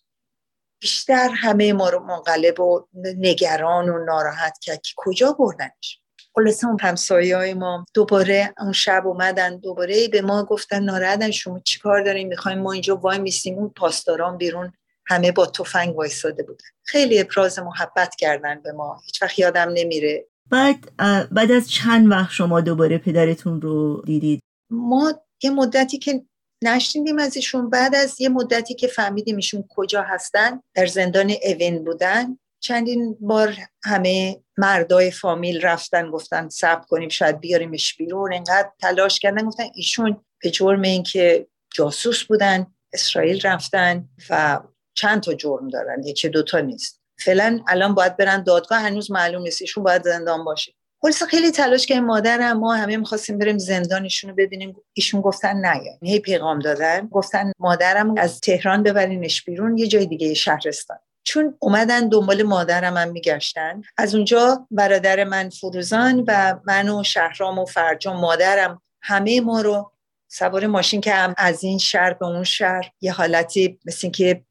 بیشتر 0.81 1.29
همه 1.29 1.73
ما 1.73 1.88
رو 1.88 2.00
منقلب 2.00 2.61
و 2.61 2.87
نگران 3.19 3.88
و 3.88 4.05
ناراحت 4.05 4.59
کرد 4.59 4.83
که 4.83 4.93
کجا 4.97 5.33
بردنش. 5.33 6.00
خلاصه 6.35 6.67
اون 6.67 6.81
همسایه 6.81 7.37
های 7.37 7.55
ما 7.55 7.87
دوباره 7.95 8.55
اون 8.59 8.73
شب 8.73 9.07
اومدن 9.07 9.57
دوباره 9.57 10.09
به 10.09 10.23
ما 10.23 10.45
گفتن 10.45 10.83
ناراحتن 10.83 11.31
شما 11.31 11.61
چی 11.61 11.81
کار 11.81 12.02
داریم 12.02 12.29
می‌خوایم 12.29 12.59
ما 12.59 12.73
اینجا 12.73 12.97
وای 12.97 13.19
میسیم. 13.19 13.59
اون 13.59 13.69
پاسداران 13.69 14.37
بیرون 14.37 14.73
همه 15.12 15.33
با 15.33 15.47
تفنگ 15.47 15.97
وایساده 15.97 16.42
بودن. 16.42 16.64
خیلی 16.85 17.21
ابراز 17.21 17.59
محبت 17.59 18.14
کردن 18.14 18.62
به 18.62 18.73
ما. 18.73 19.00
هیچ 19.04 19.23
وقت 19.23 19.38
یادم 19.38 19.69
نمیره. 19.75 20.26
بعد 20.50 20.97
بعد 21.31 21.52
از 21.52 21.71
چند 21.71 22.11
وقت 22.11 22.31
شما 22.31 22.61
دوباره 22.61 22.99
پدرتون 22.99 23.61
رو 23.61 24.02
دیدید؟ 24.07 24.40
ما 24.71 25.12
یه 25.42 25.50
مدتی 25.50 25.99
که 25.99 26.23
نشنیدیم 26.64 27.19
از 27.19 27.37
ایشون 27.37 27.71
بعد 27.71 27.95
از 27.95 28.21
یه 28.21 28.28
مدتی 28.28 28.75
که 28.75 28.87
فهمیدیم 28.87 29.37
ایشون 29.37 29.64
کجا 29.69 30.02
هستن 30.02 30.61
در 30.75 30.87
زندان 30.87 31.33
اوین 31.45 31.85
بودن. 31.85 32.38
چندین 32.61 33.16
بار 33.21 33.57
همه 33.85 34.40
مردای 34.59 35.11
فامیل 35.11 35.61
رفتن 35.61 36.11
گفتن 36.11 36.49
صبر 36.49 36.85
کنیم 36.88 37.09
شاید 37.09 37.40
بیاریمش 37.40 37.97
بیرون. 37.97 38.33
اینقدر 38.33 38.71
تلاش 38.81 39.19
کردن 39.19 39.47
گفتن 39.47 39.64
ایشون 39.75 40.25
به 40.42 40.50
جرم 40.50 40.83
اینکه 40.83 41.47
جاسوس 41.75 42.25
بودن 42.25 42.66
اسرائیل 42.92 43.40
رفتن 43.45 44.09
و 44.31 44.61
چند 44.95 45.23
تا 45.23 45.35
جرم 45.35 45.69
دارن؟ 45.69 46.03
یکی 46.05 46.29
دوتا 46.29 46.61
نیست. 46.61 47.01
فعلا 47.19 47.61
الان 47.69 47.95
باید 47.95 48.17
برن 48.17 48.43
دادگاه 48.43 48.79
هنوز 48.79 49.11
معلوم 49.11 49.43
نیست. 49.43 49.63
ایشون 49.63 49.85
باید 49.85 50.03
زندان 50.03 50.45
باشه. 50.45 50.73
پلیس 51.03 51.23
خیلی 51.23 51.51
تلاش 51.51 51.87
که 51.87 52.01
مادرم 52.01 52.59
ما 52.59 52.75
همه 52.75 52.97
می‌خواستیم 52.97 53.39
بریم 53.39 53.59
زندانشون 53.59 54.31
رو 54.31 54.37
ببینیم. 54.37 54.77
ایشون 54.93 55.21
گفتن 55.21 55.57
نه. 55.57 55.81
هی 56.03 56.21
پیغام 56.21 56.59
دادن. 56.59 57.07
گفتن 57.07 57.53
مادرم 57.59 58.15
از 58.19 58.41
تهران 58.41 58.83
ببرینش 58.83 59.43
بیرون. 59.43 59.79
یه 59.79 59.87
جای 59.87 60.07
دیگه 60.07 60.35
شهرستان. 60.35 60.99
چون 61.25 61.57
اومدن 61.59 62.09
دنبال 62.09 62.43
مادرم 62.43 62.97
هم 62.97 63.11
میگشتن. 63.11 63.83
از 63.97 64.15
اونجا 64.15 64.67
برادر 64.71 65.25
من 65.25 65.49
فروزان 65.49 66.25
و 66.29 66.61
من 66.65 66.89
و 66.89 67.03
شهرام 67.03 67.59
و 67.59 67.65
فرجام 67.65 68.17
مادرم 68.17 68.83
همه 69.03 69.41
ما 69.41 69.61
رو 69.61 69.93
سوار 70.29 70.67
ماشین 70.67 71.01
که 71.01 71.13
هم 71.13 71.35
از 71.39 71.65
این 71.65 71.79
شهر 71.79 72.13
به 72.13 72.27
اون 72.27 72.45
شهر. 72.45 72.91
یه 73.01 73.13
حالتی 73.13 73.79
مثل 73.87 74.11
که 74.11 74.45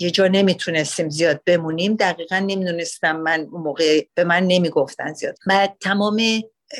یه 0.00 0.10
جا 0.10 0.26
نمی‌تونستیم 0.26 1.08
زیاد 1.08 1.40
بمونیم. 1.46 1.96
دقیقا 1.96 2.38
نمی‌دونستم 2.38 3.16
من 3.16 3.48
اون 3.52 3.62
موقع 3.62 4.00
به 4.14 4.24
من 4.24 4.42
نمی‌گفتن 4.42 5.12
زیاد. 5.12 5.36
بعد 5.46 5.76
تمام 5.80 6.22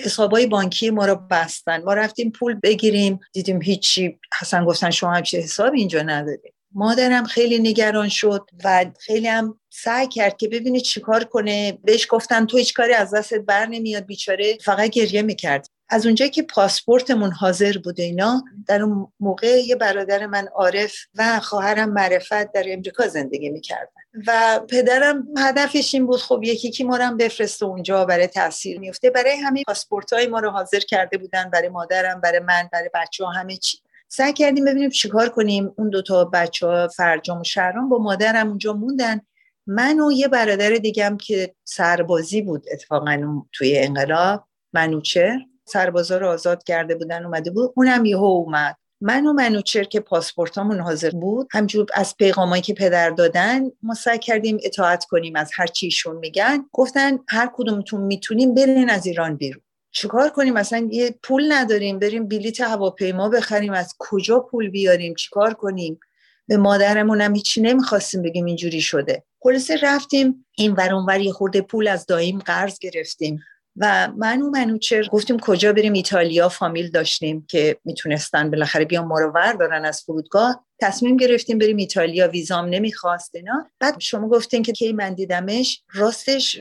حسابای 0.04 0.46
بانکی 0.46 0.90
ما 0.90 1.06
رو 1.06 1.16
بستن. 1.30 1.82
ما 1.82 1.94
رفتیم 1.94 2.30
پول 2.30 2.54
بگیریم. 2.54 3.20
دیدیم 3.32 3.62
هیچی. 3.62 4.18
حسن 4.40 4.64
گفتن 4.64 4.90
شما 4.90 5.12
همچه 5.12 5.38
حساب 5.38 5.72
اینجا 5.74 6.02
نداریم 6.02 6.52
مادرم 6.76 7.24
خیلی 7.24 7.58
نگران 7.58 8.08
شد 8.08 8.46
و 8.64 8.86
خیلی 9.00 9.28
هم 9.28 9.60
سعی 9.70 10.08
کرد 10.08 10.36
که 10.36 10.48
ببینه 10.48 10.80
چیکار 10.80 11.24
کنه. 11.24 11.78
بهش 11.84 12.06
گفتن 12.10 12.46
تو 12.46 12.56
هیچ 12.56 12.74
کاری 12.74 12.92
از 12.92 13.14
دستت 13.14 13.40
بر 13.40 13.66
نمیاد. 13.66 14.06
بیچاره 14.06 14.58
فقط 14.64 14.90
گریه 14.90 15.22
می‌کرد. 15.22 15.66
از 15.88 16.06
اونجایی 16.06 16.30
که 16.30 16.42
پاسپورتمون 16.42 17.32
حاضر 17.32 17.78
بود 17.84 18.00
اینا 18.00 18.44
در 18.66 18.82
اون 18.82 19.12
موقع 19.20 19.60
یه 19.66 19.76
برادر 19.76 20.26
من 20.26 20.46
عارف 20.46 20.94
و 21.14 21.40
خواهرم 21.40 21.92
معرفت 21.92 22.52
در 22.52 22.64
امریکا 22.66 23.06
زندگی 23.06 23.50
می‌کردن. 23.50 23.90
و 24.26 24.60
پدرم 24.68 25.26
هدفش 25.38 25.94
این 25.94 26.06
بود 26.06 26.20
خب 26.20 26.40
یکی 26.42 26.70
که 26.70 26.84
ما 26.84 26.96
رو 26.96 27.16
بفرسته 27.16 27.66
اونجا 27.66 28.04
برای 28.04 28.26
تاثیر 28.26 28.80
میفته 28.80 29.10
برای 29.10 29.36
همه 29.36 29.62
پاسپورت 29.66 30.12
های 30.12 30.26
ما 30.26 30.38
رو 30.38 30.50
حاضر 30.50 30.80
کرده 30.80 31.18
بودن 31.18 31.50
برای 31.50 31.68
مادرم 31.68 32.20
برای 32.20 32.38
من 32.38 32.68
برای 32.72 32.90
بچه 32.94 33.24
ها 33.24 33.30
همه 33.30 33.56
چی. 33.56 33.78
سعی 34.08 34.32
کردیم 34.32 34.64
ببینیم 34.64 34.90
چیکار 34.90 35.28
کنیم. 35.28 35.74
اون 35.78 35.90
دوتا 35.90 36.24
بچه 36.24 36.66
ها 36.66 36.88
فرجام 36.88 37.40
و 37.40 37.44
شهرام 37.44 37.88
با 37.88 37.98
مادرم 37.98 38.48
اونجا 38.48 38.72
موندن. 38.72 39.20
من 39.66 40.00
و 40.00 40.12
یه 40.12 40.28
برادر 40.28 40.70
دیگم 40.70 41.16
که 41.16 41.54
سربازی 41.64 42.42
بود 42.42 42.64
اتفاقا 42.72 43.42
توی 43.52 43.78
انقلاب 43.78 44.46
منوچر 44.72 45.38
سربازا 45.64 46.18
رو 46.18 46.28
آزاد 46.28 46.64
کرده 46.64 46.94
بودن 46.94 47.24
اومده 47.24 47.50
بود. 47.50 47.72
اونم 47.76 48.04
یهو 48.04 48.24
اومد. 48.24 48.76
من 49.00 49.26
و 49.26 49.32
منوچر 49.32 49.84
که 49.84 50.00
پاسپورتامون 50.00 50.80
حاضر 50.80 51.10
بود. 51.10 51.48
همجور 51.52 51.86
از 51.94 52.16
پیغامایی 52.16 52.62
که 52.62 52.74
پدر 52.74 53.10
دادن 53.10 53.60
ما 53.82 53.94
سعی 53.94 54.18
کردیم 54.18 54.58
اطاعت 54.62 55.04
کنیم 55.04 55.36
از 55.36 55.50
هر 55.54 55.66
چیشون 55.66 56.16
میگن. 56.16 56.64
گفتن 56.72 57.18
هر 57.28 57.50
کدومتون 57.54 58.00
می‌تونیم 58.00 58.54
برین 58.54 58.90
از 58.90 59.06
ایران 59.06 59.36
بیرون. 59.36 59.62
چیکار 59.90 60.28
کنیم؟ 60.30 60.54
مثلا 60.54 60.88
یه 60.90 61.14
پول 61.22 61.52
نداریم. 61.52 61.98
بریم 61.98 62.28
بلیت 62.28 62.60
هواپیما 62.60 63.28
بخریم. 63.28 63.72
از 63.72 63.94
کجا 63.98 64.40
پول 64.40 64.70
بیاریم؟ 64.70 65.14
چیکار 65.14 65.54
کنیم؟ 65.54 66.00
به 66.48 66.56
مادرمون 66.56 67.20
هم 67.20 67.34
هیچی 67.34 67.60
نمی‌خواستیم 67.60 68.22
بگیم 68.22 68.44
اینجوری 68.44 68.80
شده. 68.80 69.24
خلاصه 69.40 69.76
رفتیم. 69.82 70.46
این 70.56 70.72
ور 70.72 71.20
یه 71.20 71.32
خورده 71.32 71.60
پول 71.60 71.88
از 71.88 72.06
دایم 72.06 72.38
قرض 72.38 72.78
گرفتیم. 72.78 73.40
و 73.76 74.08
من 74.16 74.42
و 74.42 74.50
منوچر 74.50 75.08
گفتیم 75.12 75.38
کجا 75.38 75.72
بریم 75.72 75.92
ایتالیا 75.92 76.48
فامیل 76.48 76.90
داشتیم 76.90 77.46
که 77.48 77.78
می‌تونستن 77.84 78.50
بالاخره 78.50 78.84
بیان 78.84 79.04
ما 79.04 79.18
رو 79.18 79.32
دارن 79.58 79.84
از 79.84 80.02
فرودگاه. 80.02 80.64
تصمیم 80.80 81.16
گرفتیم 81.16 81.58
بریم 81.58 81.76
ایتالیا 81.76 82.28
ویزام 82.28 82.64
نمی‌خواست 82.64 83.34
اینا. 83.34 83.66
بعد 83.80 84.00
شما 84.00 84.28
گفتین 84.28 84.62
که 84.62 84.72
کی 84.72 84.92
من 84.92 85.14
دیدمش 85.14 85.82
راستش 85.94 86.60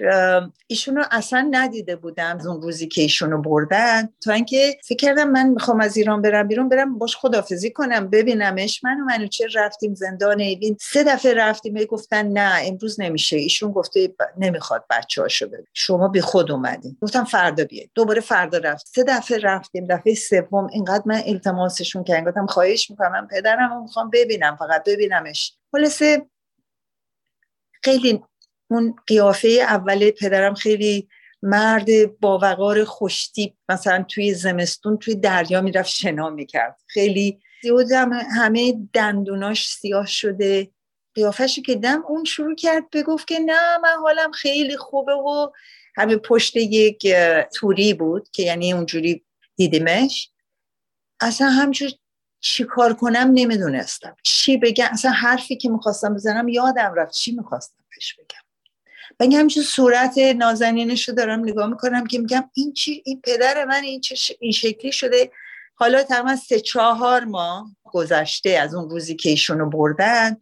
ایشونو 0.67 1.03
اصلا 1.11 1.47
ندیده 1.51 1.95
بودم 1.95 2.37
از 2.39 2.47
اون 2.47 2.61
روزی 2.61 2.87
که 2.87 3.01
ایشونو 3.01 3.41
بردن. 3.41 4.09
تا 4.23 4.33
اینکه 4.33 4.77
فکر 4.83 4.97
کردم 4.97 5.29
من 5.29 5.49
می‌خوام 5.49 5.81
از 5.81 5.97
ایران 5.97 6.21
برم 6.21 6.47
بیرون 6.47 6.69
برم 6.69 6.97
باش 6.97 7.17
خدافزی 7.17 7.71
کنم 7.71 8.09
ببینمش. 8.09 8.83
من 8.83 8.99
و 9.01 9.03
منوچه 9.03 9.47
رفتیم 9.55 9.95
زندان 9.95 10.39
ایوین. 10.39 10.77
سه 10.81 11.03
دفعه 11.03 11.33
رفتیم 11.33 11.83
گفتن 11.83 12.27
نه 12.27 12.59
امروز 12.63 13.01
نمیشه. 13.01 13.37
ایشون 13.37 13.71
گفته 13.71 14.13
نمی‌خواد 14.37 14.85
بچه 14.89 15.21
هاشو 15.21 15.47
ببین 15.47 15.65
شما 15.73 16.07
بی 16.07 16.21
خود 16.21 16.51
اومدین. 16.51 16.97
گفتم 17.01 17.23
فردا 17.23 17.63
بیاید 17.63 17.91
دوباره 17.95 18.21
فردا 18.21 18.57
رفت. 18.57 18.87
سه 18.87 19.03
دفعه 19.03 19.37
رفتیم. 19.37 19.85
دفعه 19.89 20.13
سوم 20.13 20.67
اینقدر 20.73 21.03
من 21.05 21.21
التماسشون 21.25 22.03
کردم. 22.03 22.29
گفتم 22.29 22.45
خواهش 22.45 22.89
می‌کنم 22.89 23.27
پدرم 23.31 23.87
ببینم 24.09 24.55
فقط 24.55 24.83
ببینمش. 24.87 25.53
خلاصه 25.71 26.25
خیلی 27.83 28.23
اون 28.67 28.95
قیافه 29.07 29.47
اول 29.47 30.11
پدرم 30.11 30.53
خیلی 30.53 31.07
مرد 31.41 32.19
با 32.19 32.39
وقار 32.41 32.83
خوشتیب 32.83 33.55
مثلا 33.69 34.03
توی 34.03 34.33
زمستون 34.33 34.97
توی 34.97 35.15
دریا 35.15 35.61
می‌رفت 35.61 35.89
شنا 35.89 36.29
می‌کرد. 36.29 36.81
خیلی 36.87 37.39
زیادم 37.61 38.13
همه 38.13 38.87
دندوناش 38.93 39.67
سیاه 39.67 40.07
شده. 40.07 40.71
قیافش 41.13 41.59
که 41.59 41.75
دم 41.75 42.03
اون 42.07 42.23
شروع 42.23 42.55
کرد 42.55 42.89
بگفت 42.89 43.27
که 43.27 43.39
نه 43.39 43.77
من 43.77 43.95
حالم 44.01 44.31
خیلی 44.31 44.77
خوبه 44.77 45.13
و 45.13 45.51
همه 45.95 46.15
پشت 46.17 46.55
یک 46.55 47.07
توری 47.55 47.93
بود 47.93 48.29
که 48.29 48.43
یعنی 48.43 48.73
اونجوری 48.73 49.25
دیدیمش. 49.55 50.29
اصلا 51.19 51.49
همجور 51.49 51.89
چی 52.43 52.63
کار 52.63 52.93
کنم 52.93 53.31
نمی‌دونستم. 53.33 54.15
چی 54.23 54.57
بگم؟ 54.57 54.89
اصلا 54.91 55.11
حرفی 55.11 55.57
که 55.57 55.69
می‌خواستم 55.69 56.13
بزنم 56.13 56.47
یادم 56.47 56.93
رفت 56.95 57.13
چی 57.13 57.31
می‌خواستم 57.31 57.83
پیش 57.89 58.15
بگم. 58.15 58.43
بگم 59.19 59.39
همچون 59.39 59.63
صورت 59.63 60.17
نازنینش 60.17 61.09
رو 61.09 61.15
دارم 61.15 61.39
نگاه 61.39 61.67
می‌کنم 61.67 62.07
که 62.07 62.19
میگم 62.19 62.49
این 62.53 62.73
چی؟ 62.73 63.03
این 63.05 63.21
پدر 63.21 63.65
من 63.65 63.83
این, 63.83 64.01
چه 64.01 64.35
این 64.39 64.51
شکلی 64.51 64.91
شده. 64.91 65.31
حالا 65.75 66.03
تقریبا 66.03 66.35
سه 66.35 66.59
چهار 66.59 67.23
ماه 67.23 67.71
گذشته 67.83 68.49
از 68.49 68.75
اون 68.75 68.89
روزی 68.89 69.15
که 69.15 69.29
ایشونو 69.29 69.69
بردن 69.69 70.37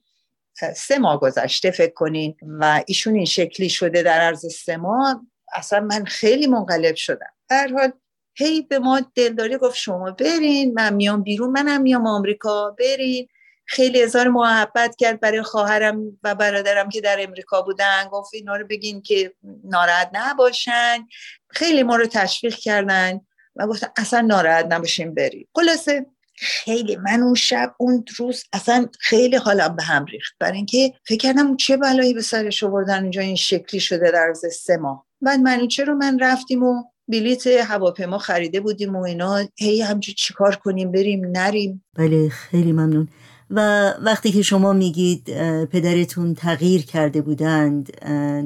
سه 0.76 1.00
ماه 1.00 1.20
گذشته 1.20 1.72
فکر 1.72 1.94
کنین 1.94 2.36
و 2.44 2.84
ایشون 2.88 3.16
این 3.16 3.26
شکلی 3.26 3.70
شده 3.70 4.04
در 4.04 4.22
عرض 4.22 4.54
سه 4.54 4.78
ماه 4.78 5.22
اصلا 5.54 5.80
من 5.80 6.06
خیلی 6.06 6.48
منقلب 6.48 6.96
شدم. 6.96 7.34
در 7.50 7.68
حال 7.68 7.92
هی 8.34 8.62
به 8.62 8.80
ما 8.80 9.02
دلداری 9.16 9.58
گفت 9.58 9.76
شما 9.76 10.12
برین 10.12 10.74
من 10.74 10.94
میام 10.94 11.24
بیرون 11.24 11.50
منم 11.50 11.82
میام 11.82 12.08
آمریکا 12.08 12.76
برین. 12.80 13.28
خیلی 13.66 14.02
هزار 14.02 14.28
محبت 14.28 14.96
کرد 14.96 15.20
برای 15.20 15.42
خواهرم 15.42 16.20
و 16.24 16.36
برادرم 16.36 16.90
که 16.90 17.02
در 17.02 17.18
امریکا 17.20 17.62
بودن. 17.62 18.08
گفت 18.12 18.34
اینا 18.34 18.56
رو 18.56 18.68
بگین 18.68 19.02
که 19.02 19.34
ناراحت 19.64 20.10
نباشن. 20.14 21.08
خیلی 21.50 21.84
ما 21.84 21.96
رو 21.96 22.06
تشویق 22.06 22.56
کردن 22.56 23.22
و 23.56 23.68
گفتن 23.68 23.88
اصلا 23.98 24.22
ناراحت 24.22 24.66
نباشین 24.70 25.14
بریم 25.14 25.48
خلاصه 25.56 26.06
خیلی 26.36 26.96
من 26.96 27.22
اون 27.22 27.34
شب 27.34 27.76
اون 27.78 28.06
روز 28.18 28.44
اصلا 28.54 28.88
خیلی 29.00 29.36
حالم 29.36 29.76
به 29.76 29.84
هم 29.84 30.06
ریخت. 30.06 30.36
برای 30.40 30.58
اینکه 30.58 30.94
فکر 31.06 31.18
کردم 31.18 31.58
چه 31.58 31.78
بلایی 31.78 32.14
به 32.14 32.22
سرش 32.22 32.64
آوردن 32.64 33.02
اونجا 33.02 33.22
این 33.22 33.36
شکلی 33.36 33.80
شده 33.80 34.12
در 34.12 34.34
سه 34.34 34.78
ماه. 34.78 35.06
بعد 35.22 35.40
منو 35.40 35.68
چرا 35.68 35.94
من 35.94 36.20
رفتیم 36.20 36.64
و 36.64 36.84
بلیت 37.12 37.48
هواپیما 37.48 38.18
خریده 38.18 38.60
بودیم 38.60 38.96
و 38.96 39.04
اینا. 39.04 39.48
هی 39.60 39.82
همجور 39.82 40.16
چیکار 40.16 40.56
کنیم 40.56 40.92
بریم 40.92 41.26
نریم. 41.26 41.84
بله 41.98 42.30
خیلی 42.30 42.72
ممنون. 42.72 43.10
و 43.50 43.90
وقتی 44.02 44.32
که 44.32 44.42
شما 44.42 44.74
میگید 44.74 45.24
پدرتون 45.66 46.36
تغییر 46.36 46.86
کرده 46.86 47.22
بودند 47.22 47.92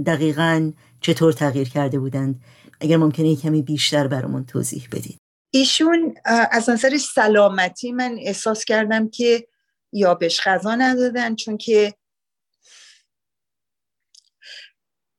دقیقا 0.05 0.71
چطور 1.01 1.33
تغییر 1.33 1.69
کرده 1.69 1.99
بودند؟ 1.99 2.41
اگر 2.81 2.97
ممکنه 2.97 3.35
کمی 3.35 3.61
بیشتر 3.61 4.07
برامون 4.07 4.45
توضیح 4.45 4.87
بدید. 4.91 5.17
ایشون 5.53 6.15
از 6.51 6.69
نظر 6.69 6.97
سلامتی 6.97 7.91
من 7.91 8.17
احساس 8.21 8.65
کردم 8.65 9.09
که 9.09 9.47
یا 9.93 10.13
بهش 10.13 10.41
غذا 10.45 10.75
ندادن 10.75 11.35
چون 11.35 11.57
که 11.57 11.93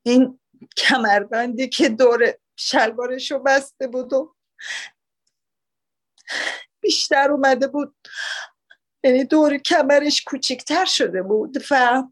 این 0.05 0.39
کمربندی 0.77 1.69
که 1.69 1.89
دور 1.89 2.33
شلوارشو 2.57 3.39
بسته 3.39 3.87
بود 3.87 4.13
و 4.13 4.35
بیشتر 6.81 7.31
اومده 7.31 7.67
بود. 7.67 7.95
یعنی 9.03 9.23
دور 9.23 9.57
کمرش 9.57 10.23
کوچیکتر 10.23 10.85
شده 10.85 11.21
بود 11.21 11.57
و 11.71 12.03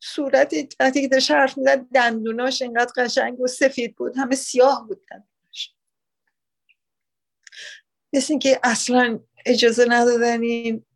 صورت 0.00 0.54
وقتی 0.80 1.02
که 1.02 1.08
داشت 1.08 1.30
حرف 1.30 1.58
می‌زد 1.58 1.78
دندوناش 1.94 2.62
اینقدر 2.62 2.92
قشنگ 2.96 3.40
و 3.40 3.46
سفید 3.46 3.96
بود. 3.96 4.16
همه 4.16 4.36
سیاه 4.36 4.86
بود 4.88 5.06
دندوناش. 5.06 5.74
مثل 8.12 8.32
اینکه 8.32 8.60
اصلا 8.62 9.20
اجازه 9.46 9.86
ندادن 9.88 10.42
این 10.42 10.86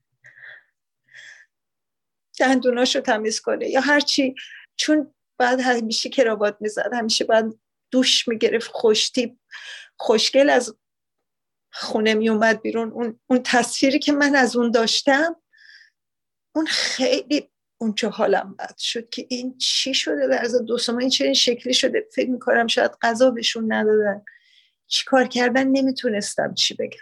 دندوناش 2.39 2.97
رو 2.97 3.03
تمیز 3.03 3.41
کنه 3.41 3.69
یا 3.69 3.81
هرچی. 3.81 4.35
چون 4.77 5.15
بعد 5.41 5.61
همیشه 5.61 6.09
کراوات 6.09 6.57
می‌زد 6.61 6.91
همیشه 6.93 7.25
بعد 7.25 7.55
دوش 7.91 8.29
می‌گرفت 8.29 8.71
خوشتی 8.71 9.39
خوشگل 9.97 10.51
از 10.51 10.77
خونه 11.73 12.15
میومد 12.15 12.63
بیرون. 12.63 12.91
اون, 12.91 13.21
اون 13.27 13.41
تصویری 13.45 13.99
که 13.99 14.13
من 14.13 14.37
از 14.37 14.57
اون 14.57 14.71
داشتم 14.71 15.37
اون 16.55 16.67
خیلی 16.67 17.51
اونجا 17.79 18.11
حالم 18.11 18.55
بد 18.59 18.77
شد 18.79 19.09
که 19.09 19.27
این 19.31 19.59
چی 19.59 19.95
شده 19.95 20.29
در 20.29 20.45
از 20.45 20.65
دو 20.65 20.79
این 20.99 21.09
چه 21.09 21.33
شکلی 21.33 21.75
شده. 21.75 22.09
فکر 22.15 22.31
می‌کنم 22.31 22.67
شاید 22.67 22.91
غذا 23.03 23.31
بهشون 23.31 23.73
ندادن. 23.73 24.25
چی 24.87 25.05
کار 25.05 25.27
کردن 25.27 25.67
نمی‌تونستم 25.67 26.55
چی 26.55 26.75
بگم. 26.75 26.99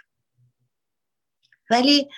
ولی 1.69 2.09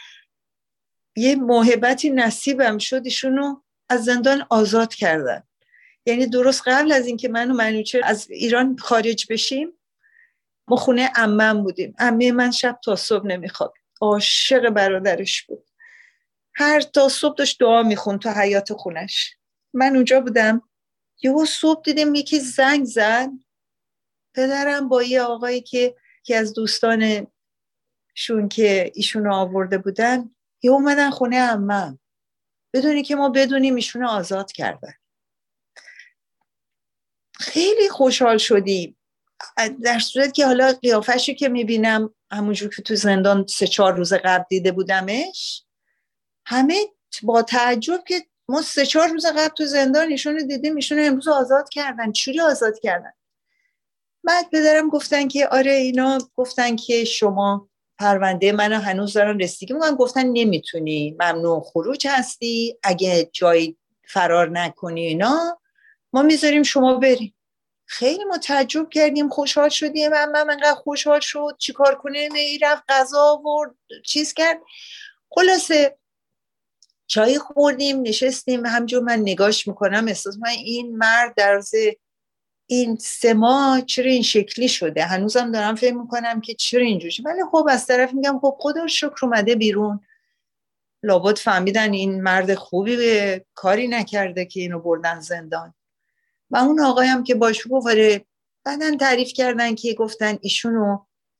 یه 1.16 1.36
محبتی 1.36 2.10
نصیبم 2.10 2.78
شد 2.78 3.02
ایشونو 3.04 3.62
از 3.90 4.04
زندان 4.04 4.48
آزاد 4.50 4.94
کردن. 4.94 5.44
یعنی 6.06 6.28
درست 6.28 6.62
قبل 6.66 6.92
از 6.92 7.08
اینکه 7.08 7.30
من 7.30 7.52
و 7.52 7.54
منوچه 7.54 8.02
از 8.04 8.30
ایران 8.30 8.78
خارج 8.78 9.26
بشیم 9.30 9.74
ما 10.68 10.76
خونه 10.78 11.12
امم 11.16 11.64
بودیم. 11.64 11.96
امه 12.00 12.32
من 12.32 12.52
شب 12.52 12.80
تا 12.84 12.96
صبح 12.96 13.26
نمی‌خواد. 13.26 13.74
عاشق 14.02 14.70
برادرش 14.70 15.44
بود. 15.44 15.70
هر 16.54 16.82
تا 16.82 17.10
صبح 17.10 17.36
داشت 17.36 17.60
دعا 17.60 17.84
میخون 17.84 18.20
تو 18.20 18.30
حیات 18.30 18.74
خونش. 18.74 19.38
من 19.74 19.96
اونجا 19.96 20.22
بودم. 20.22 20.70
یهو 21.24 21.46
صبح 21.46 21.82
دیدیم 21.82 22.16
یکی 22.16 22.40
زنگ 22.40 22.86
زد. 22.86 23.30
پدرم 24.34 24.90
با 24.90 25.04
یه 25.04 25.22
آقایی 25.22 25.62
که 25.62 25.96
که 26.24 26.38
از 26.38 26.54
دوستان 26.54 27.28
شون 28.16 28.50
که 28.50 28.92
ایشون 28.96 29.32
آورده 29.32 29.78
بودن 29.78 30.36
یه 30.62 30.72
اومدن 30.72 31.10
خونه 31.10 31.38
امم 31.38 32.00
بدونی 32.74 33.04
که 33.04 33.16
ما 33.16 33.30
بدونیم 33.30 33.76
ایشون 33.76 34.06
آزاد 34.06 34.52
کردن 34.52 34.94
خیلی 37.42 37.90
خوشحال 37.90 38.38
شدیم 38.38 38.98
در 39.84 40.00
صورت 40.00 40.34
که 40.34 40.46
حالا 40.46 40.74
قیافشی 40.74 41.36
که 41.36 41.50
می‌بینم 41.50 42.14
همونجور 42.32 42.76
که 42.76 42.82
تو 42.82 42.96
زندان 42.96 43.46
سه 43.48 43.68
چهار 43.68 43.96
روز 43.96 44.14
قبل 44.14 44.44
دیده 44.50 44.72
بودمش 44.72 45.64
همه 46.46 46.76
با 47.24 47.42
تعجب 47.42 48.04
که 48.08 48.22
ما 48.50 48.62
سه 48.62 48.86
چهار 48.86 49.08
روز 49.08 49.26
قبل 49.26 49.48
تو 49.58 49.66
زندان 49.66 50.08
ایشون 50.08 50.34
رو 50.34 50.44
دیدیم 50.44 50.76
ایشون 50.76 51.00
امروز 51.00 51.28
آزاد 51.28 51.70
کردن. 51.70 52.12
چوری 52.12 52.42
آزاد 52.42 52.80
کردن؟ 52.80 53.14
بعد 54.24 54.50
پدرم 54.50 54.90
گفتن 54.90 55.28
که 55.28 55.48
آره 55.48 55.72
اینا 55.72 56.18
گفتن 56.36 56.76
که 56.76 57.04
شما 57.04 57.70
پرونده 58.00 58.52
منو 58.52 58.80
هنوز 58.80 59.14
دارن 59.14 59.40
رسیدگی 59.40 59.74
می‌کنن. 59.74 59.96
گفتن 59.96 60.26
نمی‌تونی. 60.26 61.12
ممنوع 61.20 61.62
خروج 61.62 62.08
هستی. 62.08 62.78
اگه 62.84 63.30
جایی 63.34 63.78
فرار 64.08 64.50
نکنی 64.50 65.02
اینا 65.02 65.61
ما 66.14 66.22
می‌ذاریم 66.22 66.64
شما 66.64 66.94
بریم. 66.94 67.36
خیلی 67.86 68.24
ما 68.24 68.38
تعجب 68.38 68.90
کردیم 68.90 69.30
خوشحال 69.30 69.70
شدیم. 69.70 70.12
و 70.12 70.28
من 70.34 70.50
انقدر 70.50 70.74
خوشحال 70.74 71.20
شد. 71.20 71.56
چیکار 71.60 71.96
کنه 71.96 72.30
رفت 72.62 72.84
غذا 72.90 73.20
آورد 73.22 73.76
چیز 74.06 74.34
کرد. 74.34 74.58
خلاصه 75.30 75.98
چای 77.08 77.40
خوردیم 77.40 78.02
نشستیم. 78.02 78.66
همجور 78.66 79.04
من 79.04 79.20
نگاش 79.20 79.68
می‌کنم 79.68 80.08
احساس 80.08 80.38
من 80.38 80.50
این 80.50 80.98
مرد 80.98 81.36
در 81.36 81.62
این 82.68 82.96
سه 82.96 83.34
ماه 83.34 83.82
چرا 83.82 84.12
این 84.12 84.22
شکلی 84.22 84.68
شده؟ 84.68 85.06
هنوزم 85.06 85.52
دارم 85.52 85.76
فکر 85.76 85.94
می‌کنم 85.94 86.42
که 86.42 86.54
چرا 86.54 86.82
اینجوری 86.82 87.24
ولی 87.26 87.42
خب 87.52 87.68
از 87.70 87.86
طرف 87.86 88.14
میگم 88.14 88.40
خب 88.40 88.58
خدا 88.60 88.88
شکر 88.88 89.18
اومده 89.22 89.56
بیرون. 89.56 90.06
لابد 91.04 91.38
فهمیدن 91.38 91.94
این 91.94 92.22
مرد 92.24 92.56
خوبی 92.56 92.98
به 92.98 93.46
کاری 93.54 93.88
نکرده 93.88 94.46
که 94.46 94.60
اینو 94.60 94.80
بردن 94.80 95.20
زندان. 95.20 95.74
و 96.52 96.58
اون 96.58 96.82
آقایم 96.82 97.24
که 97.24 97.36
باش 97.36 97.68
گفت 97.70 97.88
بعدا 98.66 98.96
تعریف 99.00 99.34
کردن 99.34 99.76
که 99.76 99.94
گفتن 99.94 100.38
ایشونو 100.42 100.98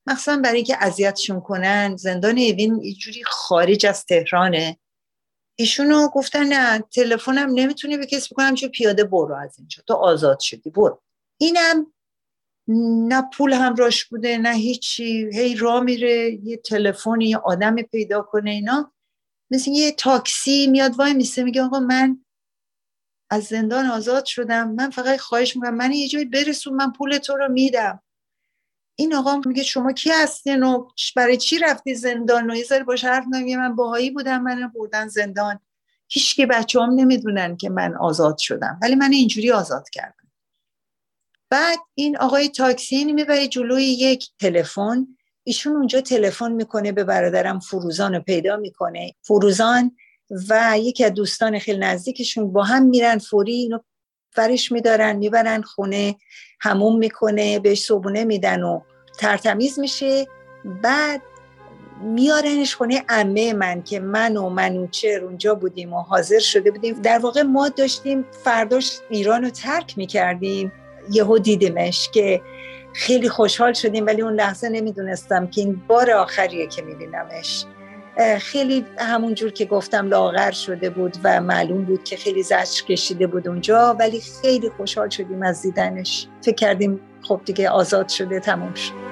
مخصوصا 0.08 0.38
برای 0.38 0.56
اینکه 0.56 0.78
اذیتشون 0.80 1.42
کنن. 1.42 1.96
زندان 1.96 2.38
اوین 2.38 2.80
اینجوری 2.82 3.24
خارج 3.24 3.86
از 3.86 4.06
تهرانه. 4.06 4.78
ایشونو 5.56 6.08
گفتن 6.08 6.44
نه 6.44 6.80
تلفنم 6.80 7.50
نمی‌تونی 7.54 7.98
به 7.98 8.06
کسی 8.06 8.34
بکنم 8.34 8.56
چون 8.56 8.70
پیاده 8.70 9.04
برو 9.04 9.36
از 9.36 9.56
اینجا. 9.60 9.84
تو 9.88 9.94
آزاد 9.94 10.40
شدی 10.40 10.70
برو. 10.70 11.02
اینم 11.38 11.94
نه 13.08 13.24
پول 13.34 13.54
همراش 13.54 14.06
بوده 14.06 14.38
نه 14.38 14.56
هیچی. 14.56 15.30
هی 15.34 15.56
را 15.56 15.80
میره 15.80 16.40
یه 16.44 16.58
تلفن 16.58 17.22
یه 17.22 17.38
آدم 17.38 17.76
پیدا 17.76 18.22
کنه 18.22 18.52
اینا. 18.52 18.94
مثل 19.52 19.72
یه 19.72 19.92
تاکسی 19.92 20.68
میاد 20.68 21.00
وای 21.00 21.14
میسته 21.14 21.44
میگه 21.44 21.62
آقا 21.62 21.80
من 21.80 22.26
از 23.32 23.44
زندان 23.44 23.86
آزاد 23.86 24.26
شدم. 24.26 24.72
من 24.72 24.90
فقط 24.90 25.20
خواهش 25.20 25.56
می‌کنم. 25.56 25.76
من 25.76 25.92
یه 25.92 26.08
جایی 26.08 26.26
برسون 26.26 26.74
من 26.74 26.92
پول 26.92 27.18
تو 27.18 27.38
رو 27.38 27.48
میدم. 27.52 28.02
این 28.96 29.16
آقا 29.16 29.42
میگه 29.46 29.64
شما 29.64 29.92
کی 29.92 30.10
هستین 30.10 30.64
و 30.64 30.88
برای 31.16 31.38
چی 31.38 31.60
رفتی 31.60 31.96
زندان؟ 31.96 32.52
و 32.52 32.56
یه 32.56 32.64
ذره 32.64 32.84
باش 32.84 33.04
حرف 33.04 33.26
من 33.58 33.76
باهایی 33.76 34.12
بودم 34.12 34.42
من 34.42 34.72
بردن 34.76 35.08
زندان. 35.08 35.60
هیچ 36.08 36.36
که 36.36 36.46
بچه 36.46 36.82
هم 36.82 36.90
نمی‌دونن 36.90 37.58
که 37.58 37.70
من 37.70 37.96
آزاد 37.96 38.38
شدم. 38.38 38.80
ولی 38.82 38.96
من 38.96 39.12
اینجوری 39.12 39.52
آزاد 39.52 39.90
کردم. 39.90 40.32
بعد 41.50 41.80
این 41.96 42.18
آقای 42.18 42.50
تاکسی 42.50 43.06
می‌بره 43.14 43.48
جلوی 43.48 43.84
یک 43.84 44.30
تلفن. 44.40 45.08
ایشون 45.44 45.76
اونجا 45.76 46.02
تلفن 46.02 46.52
می‌کنه 46.52 46.92
به 46.92 47.04
برادرم. 47.04 47.60
فروزان 47.60 48.16
رو 48.16 48.22
پیدا 48.22 48.58
می‌کنه. 48.58 49.14
فروزان 49.22 49.98
و 50.50 50.74
یکی 50.78 51.06
از 51.06 51.14
دوستان 51.14 51.60
خیلی 51.60 51.80
نزدیکشون 51.80 52.54
با 52.54 52.64
هم 52.64 52.86
میرن 52.86 53.18
فوری 53.18 53.54
اینو 53.54 53.80
فرش 54.32 54.72
میدارن 54.72 55.16
می‌برن 55.16 55.62
خونه 55.62 56.16
هموم 56.60 56.98
می‌کنه 56.98 57.60
بهش 57.60 57.84
صبونه 57.84 58.24
میدن 58.24 58.64
و 58.64 58.82
ترتمیز 59.20 59.80
میشه. 59.80 60.28
بعد 60.84 61.22
میارنش 62.02 62.76
خونه 62.76 63.04
امه 63.10 63.54
من 63.54 63.84
که 63.84 64.00
من 64.00 64.38
و 64.38 64.50
منوچر 64.50 65.20
اونجا 65.24 65.56
بودیم 65.56 65.94
و 65.94 66.02
حاضر 66.02 66.40
شده 66.40 66.72
بودیم. 66.72 67.02
در 67.02 67.20
واقع 67.20 67.42
ما 67.42 67.70
داشتیم 67.70 68.26
فرداش 68.44 69.00
ایران 69.10 69.44
رو 69.44 69.50
ترک 69.50 69.98
می‌کردیم. 69.98 70.72
یهو 71.12 71.38
دیدیمش 71.38 72.10
که 72.14 72.42
خیلی 72.94 73.30
خوشحال 73.30 73.74
شدیم 73.74 74.06
ولی 74.06 74.22
اون 74.22 74.34
لحظه 74.34 74.70
نمی‌دونستم 74.70 75.48
که 75.48 75.62
این 75.62 75.82
بار 75.88 76.12
آخریه 76.12 76.68
که 76.68 76.82
میبینمش. 76.82 77.66
خیلی 78.40 78.86
همون 78.98 79.34
جور 79.34 79.52
که 79.52 79.66
گفتم 79.66 80.08
لاغر 80.08 80.52
شده 80.52 80.90
بود 80.90 81.18
و 81.24 81.42
معلوم 81.42 81.84
بود 81.86 82.04
که 82.04 82.18
خیلی 82.18 82.44
زجر 82.44 82.84
کشیده 82.88 83.28
بود 83.28 83.48
اونجا 83.48 83.96
ولی 84.00 84.22
خیلی 84.42 84.70
خوشحال 84.70 85.10
شدیم 85.10 85.44
از 85.44 85.62
دیدنش. 85.62 86.28
فکر 86.42 86.56
کردیم 86.56 87.00
خب 87.22 87.42
دیگه 87.46 87.70
آزاد 87.70 88.10
شده 88.10 88.40
تموم 88.40 88.74
شد. 88.74 89.11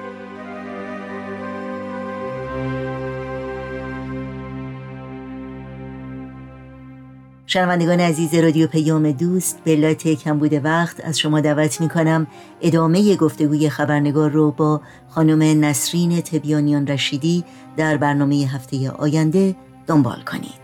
شنوندگان 7.52 8.00
عزیز 8.00 8.34
رادیو 8.34 8.66
پیام 8.66 9.12
دوست 9.12 9.60
به 9.64 9.70
علت 9.70 10.08
کمبود 10.08 10.64
وقت 10.64 11.04
از 11.04 11.18
شما 11.18 11.40
دعوت 11.40 11.80
می 11.80 11.88
کنم 11.88 12.26
ادامه 12.60 13.16
گفتگوی 13.16 13.68
خبرنگار 13.68 14.30
رو 14.30 14.50
با 14.50 14.80
خانم 15.08 15.64
نسرین 15.64 16.20
تبیانیان 16.20 16.86
رشیدی 16.86 17.44
در 17.76 17.96
برنامه 17.96 18.34
هفته 18.36 18.90
آینده 18.90 19.56
دنبال 19.86 20.22
کنید. 20.22 20.60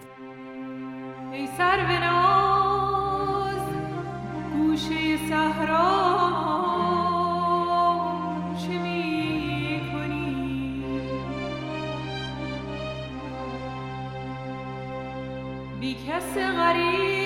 بی 15.86 15.94
کس 15.94 16.36
غریب. 16.36 17.25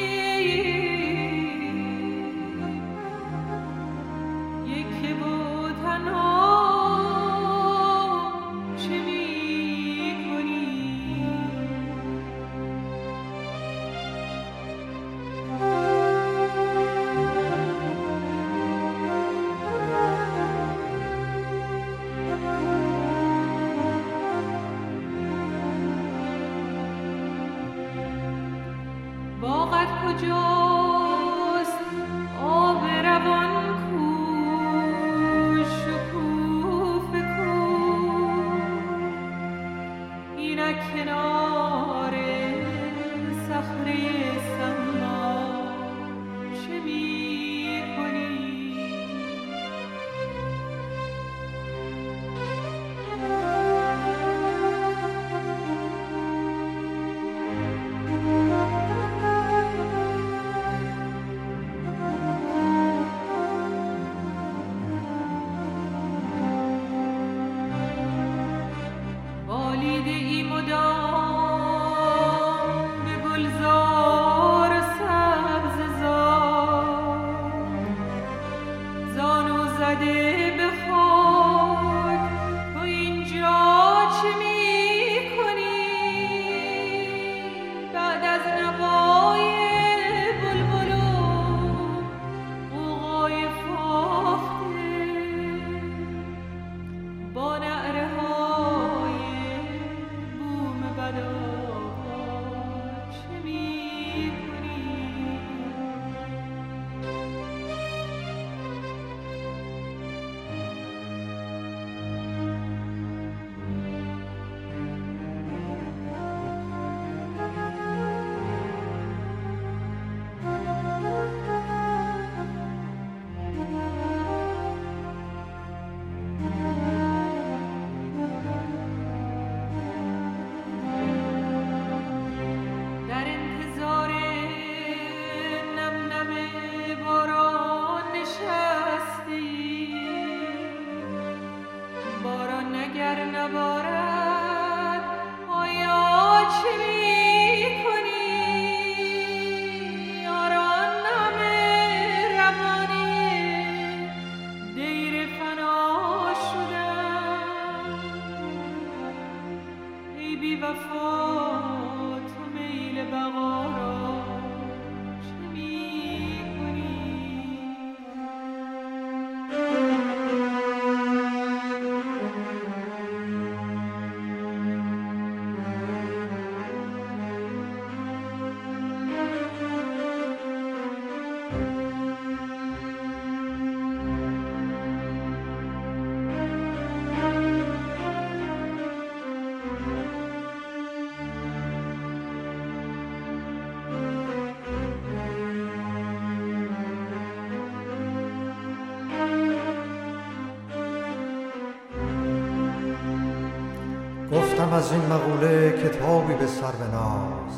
گفتم 204.71 204.79
از 204.79 204.93
این 204.93 205.03
مقوله 205.07 205.73
کتابی 205.73 206.35
به 206.35 206.47
سر 206.47 206.73
ناز 206.93 207.55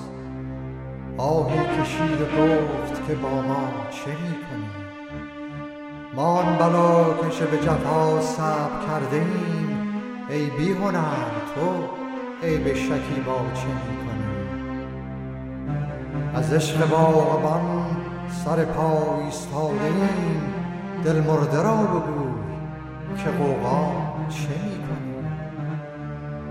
آهی 1.18 1.58
کشید 1.58 2.20
و 2.20 2.24
گفت 2.24 3.06
که 3.06 3.14
با 3.14 3.28
ما 3.28 3.68
چه 3.90 4.10
می‌کنی؟ 4.10 4.70
ما 6.14 6.22
آن 6.22 6.58
بلا 6.58 7.04
که 7.30 7.44
به 7.44 7.56
جفا 7.56 8.20
صبر 8.20 8.86
کرده 8.86 9.16
ایم 9.16 10.02
ای 10.30 10.50
بی 10.50 10.74
تو 11.54 11.84
ای 12.42 12.58
به 12.58 12.72
با 13.26 13.40
چه 13.54 13.66
می‌کنی؟ 13.66 14.32
از 16.34 16.52
عشق 16.52 16.88
باغبان 16.90 17.96
سر 18.44 18.64
پا 18.64 19.18
ایستاده 19.24 19.84
ایم 19.84 20.54
دل 21.04 21.20
مرده 21.20 21.62
را 21.62 21.76
بگو 21.76 22.28
که 23.16 23.30
قوقا 23.30 23.90
چه 24.28 24.48
می‌کنی؟ 24.48 25.11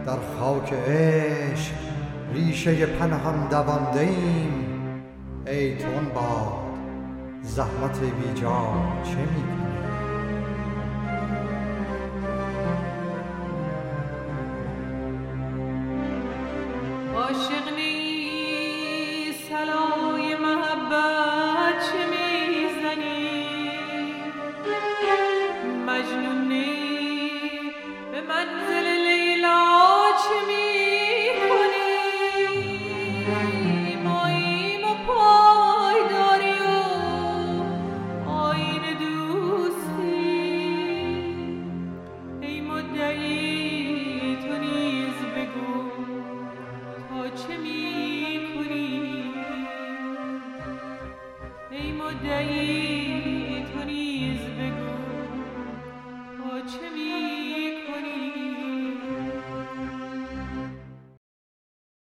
در 0.06 0.18
خاک 0.40 0.74
عشق 0.74 1.74
ریشه 2.34 2.86
پنهان 2.86 3.48
دوانده 3.50 4.00
ایم. 4.00 4.66
ای 5.48 5.76
تون 5.76 6.10
باد 6.16 6.62
زحمت 7.42 8.00
بیجا 8.00 8.74
چه 9.04 9.18
می 9.18 9.61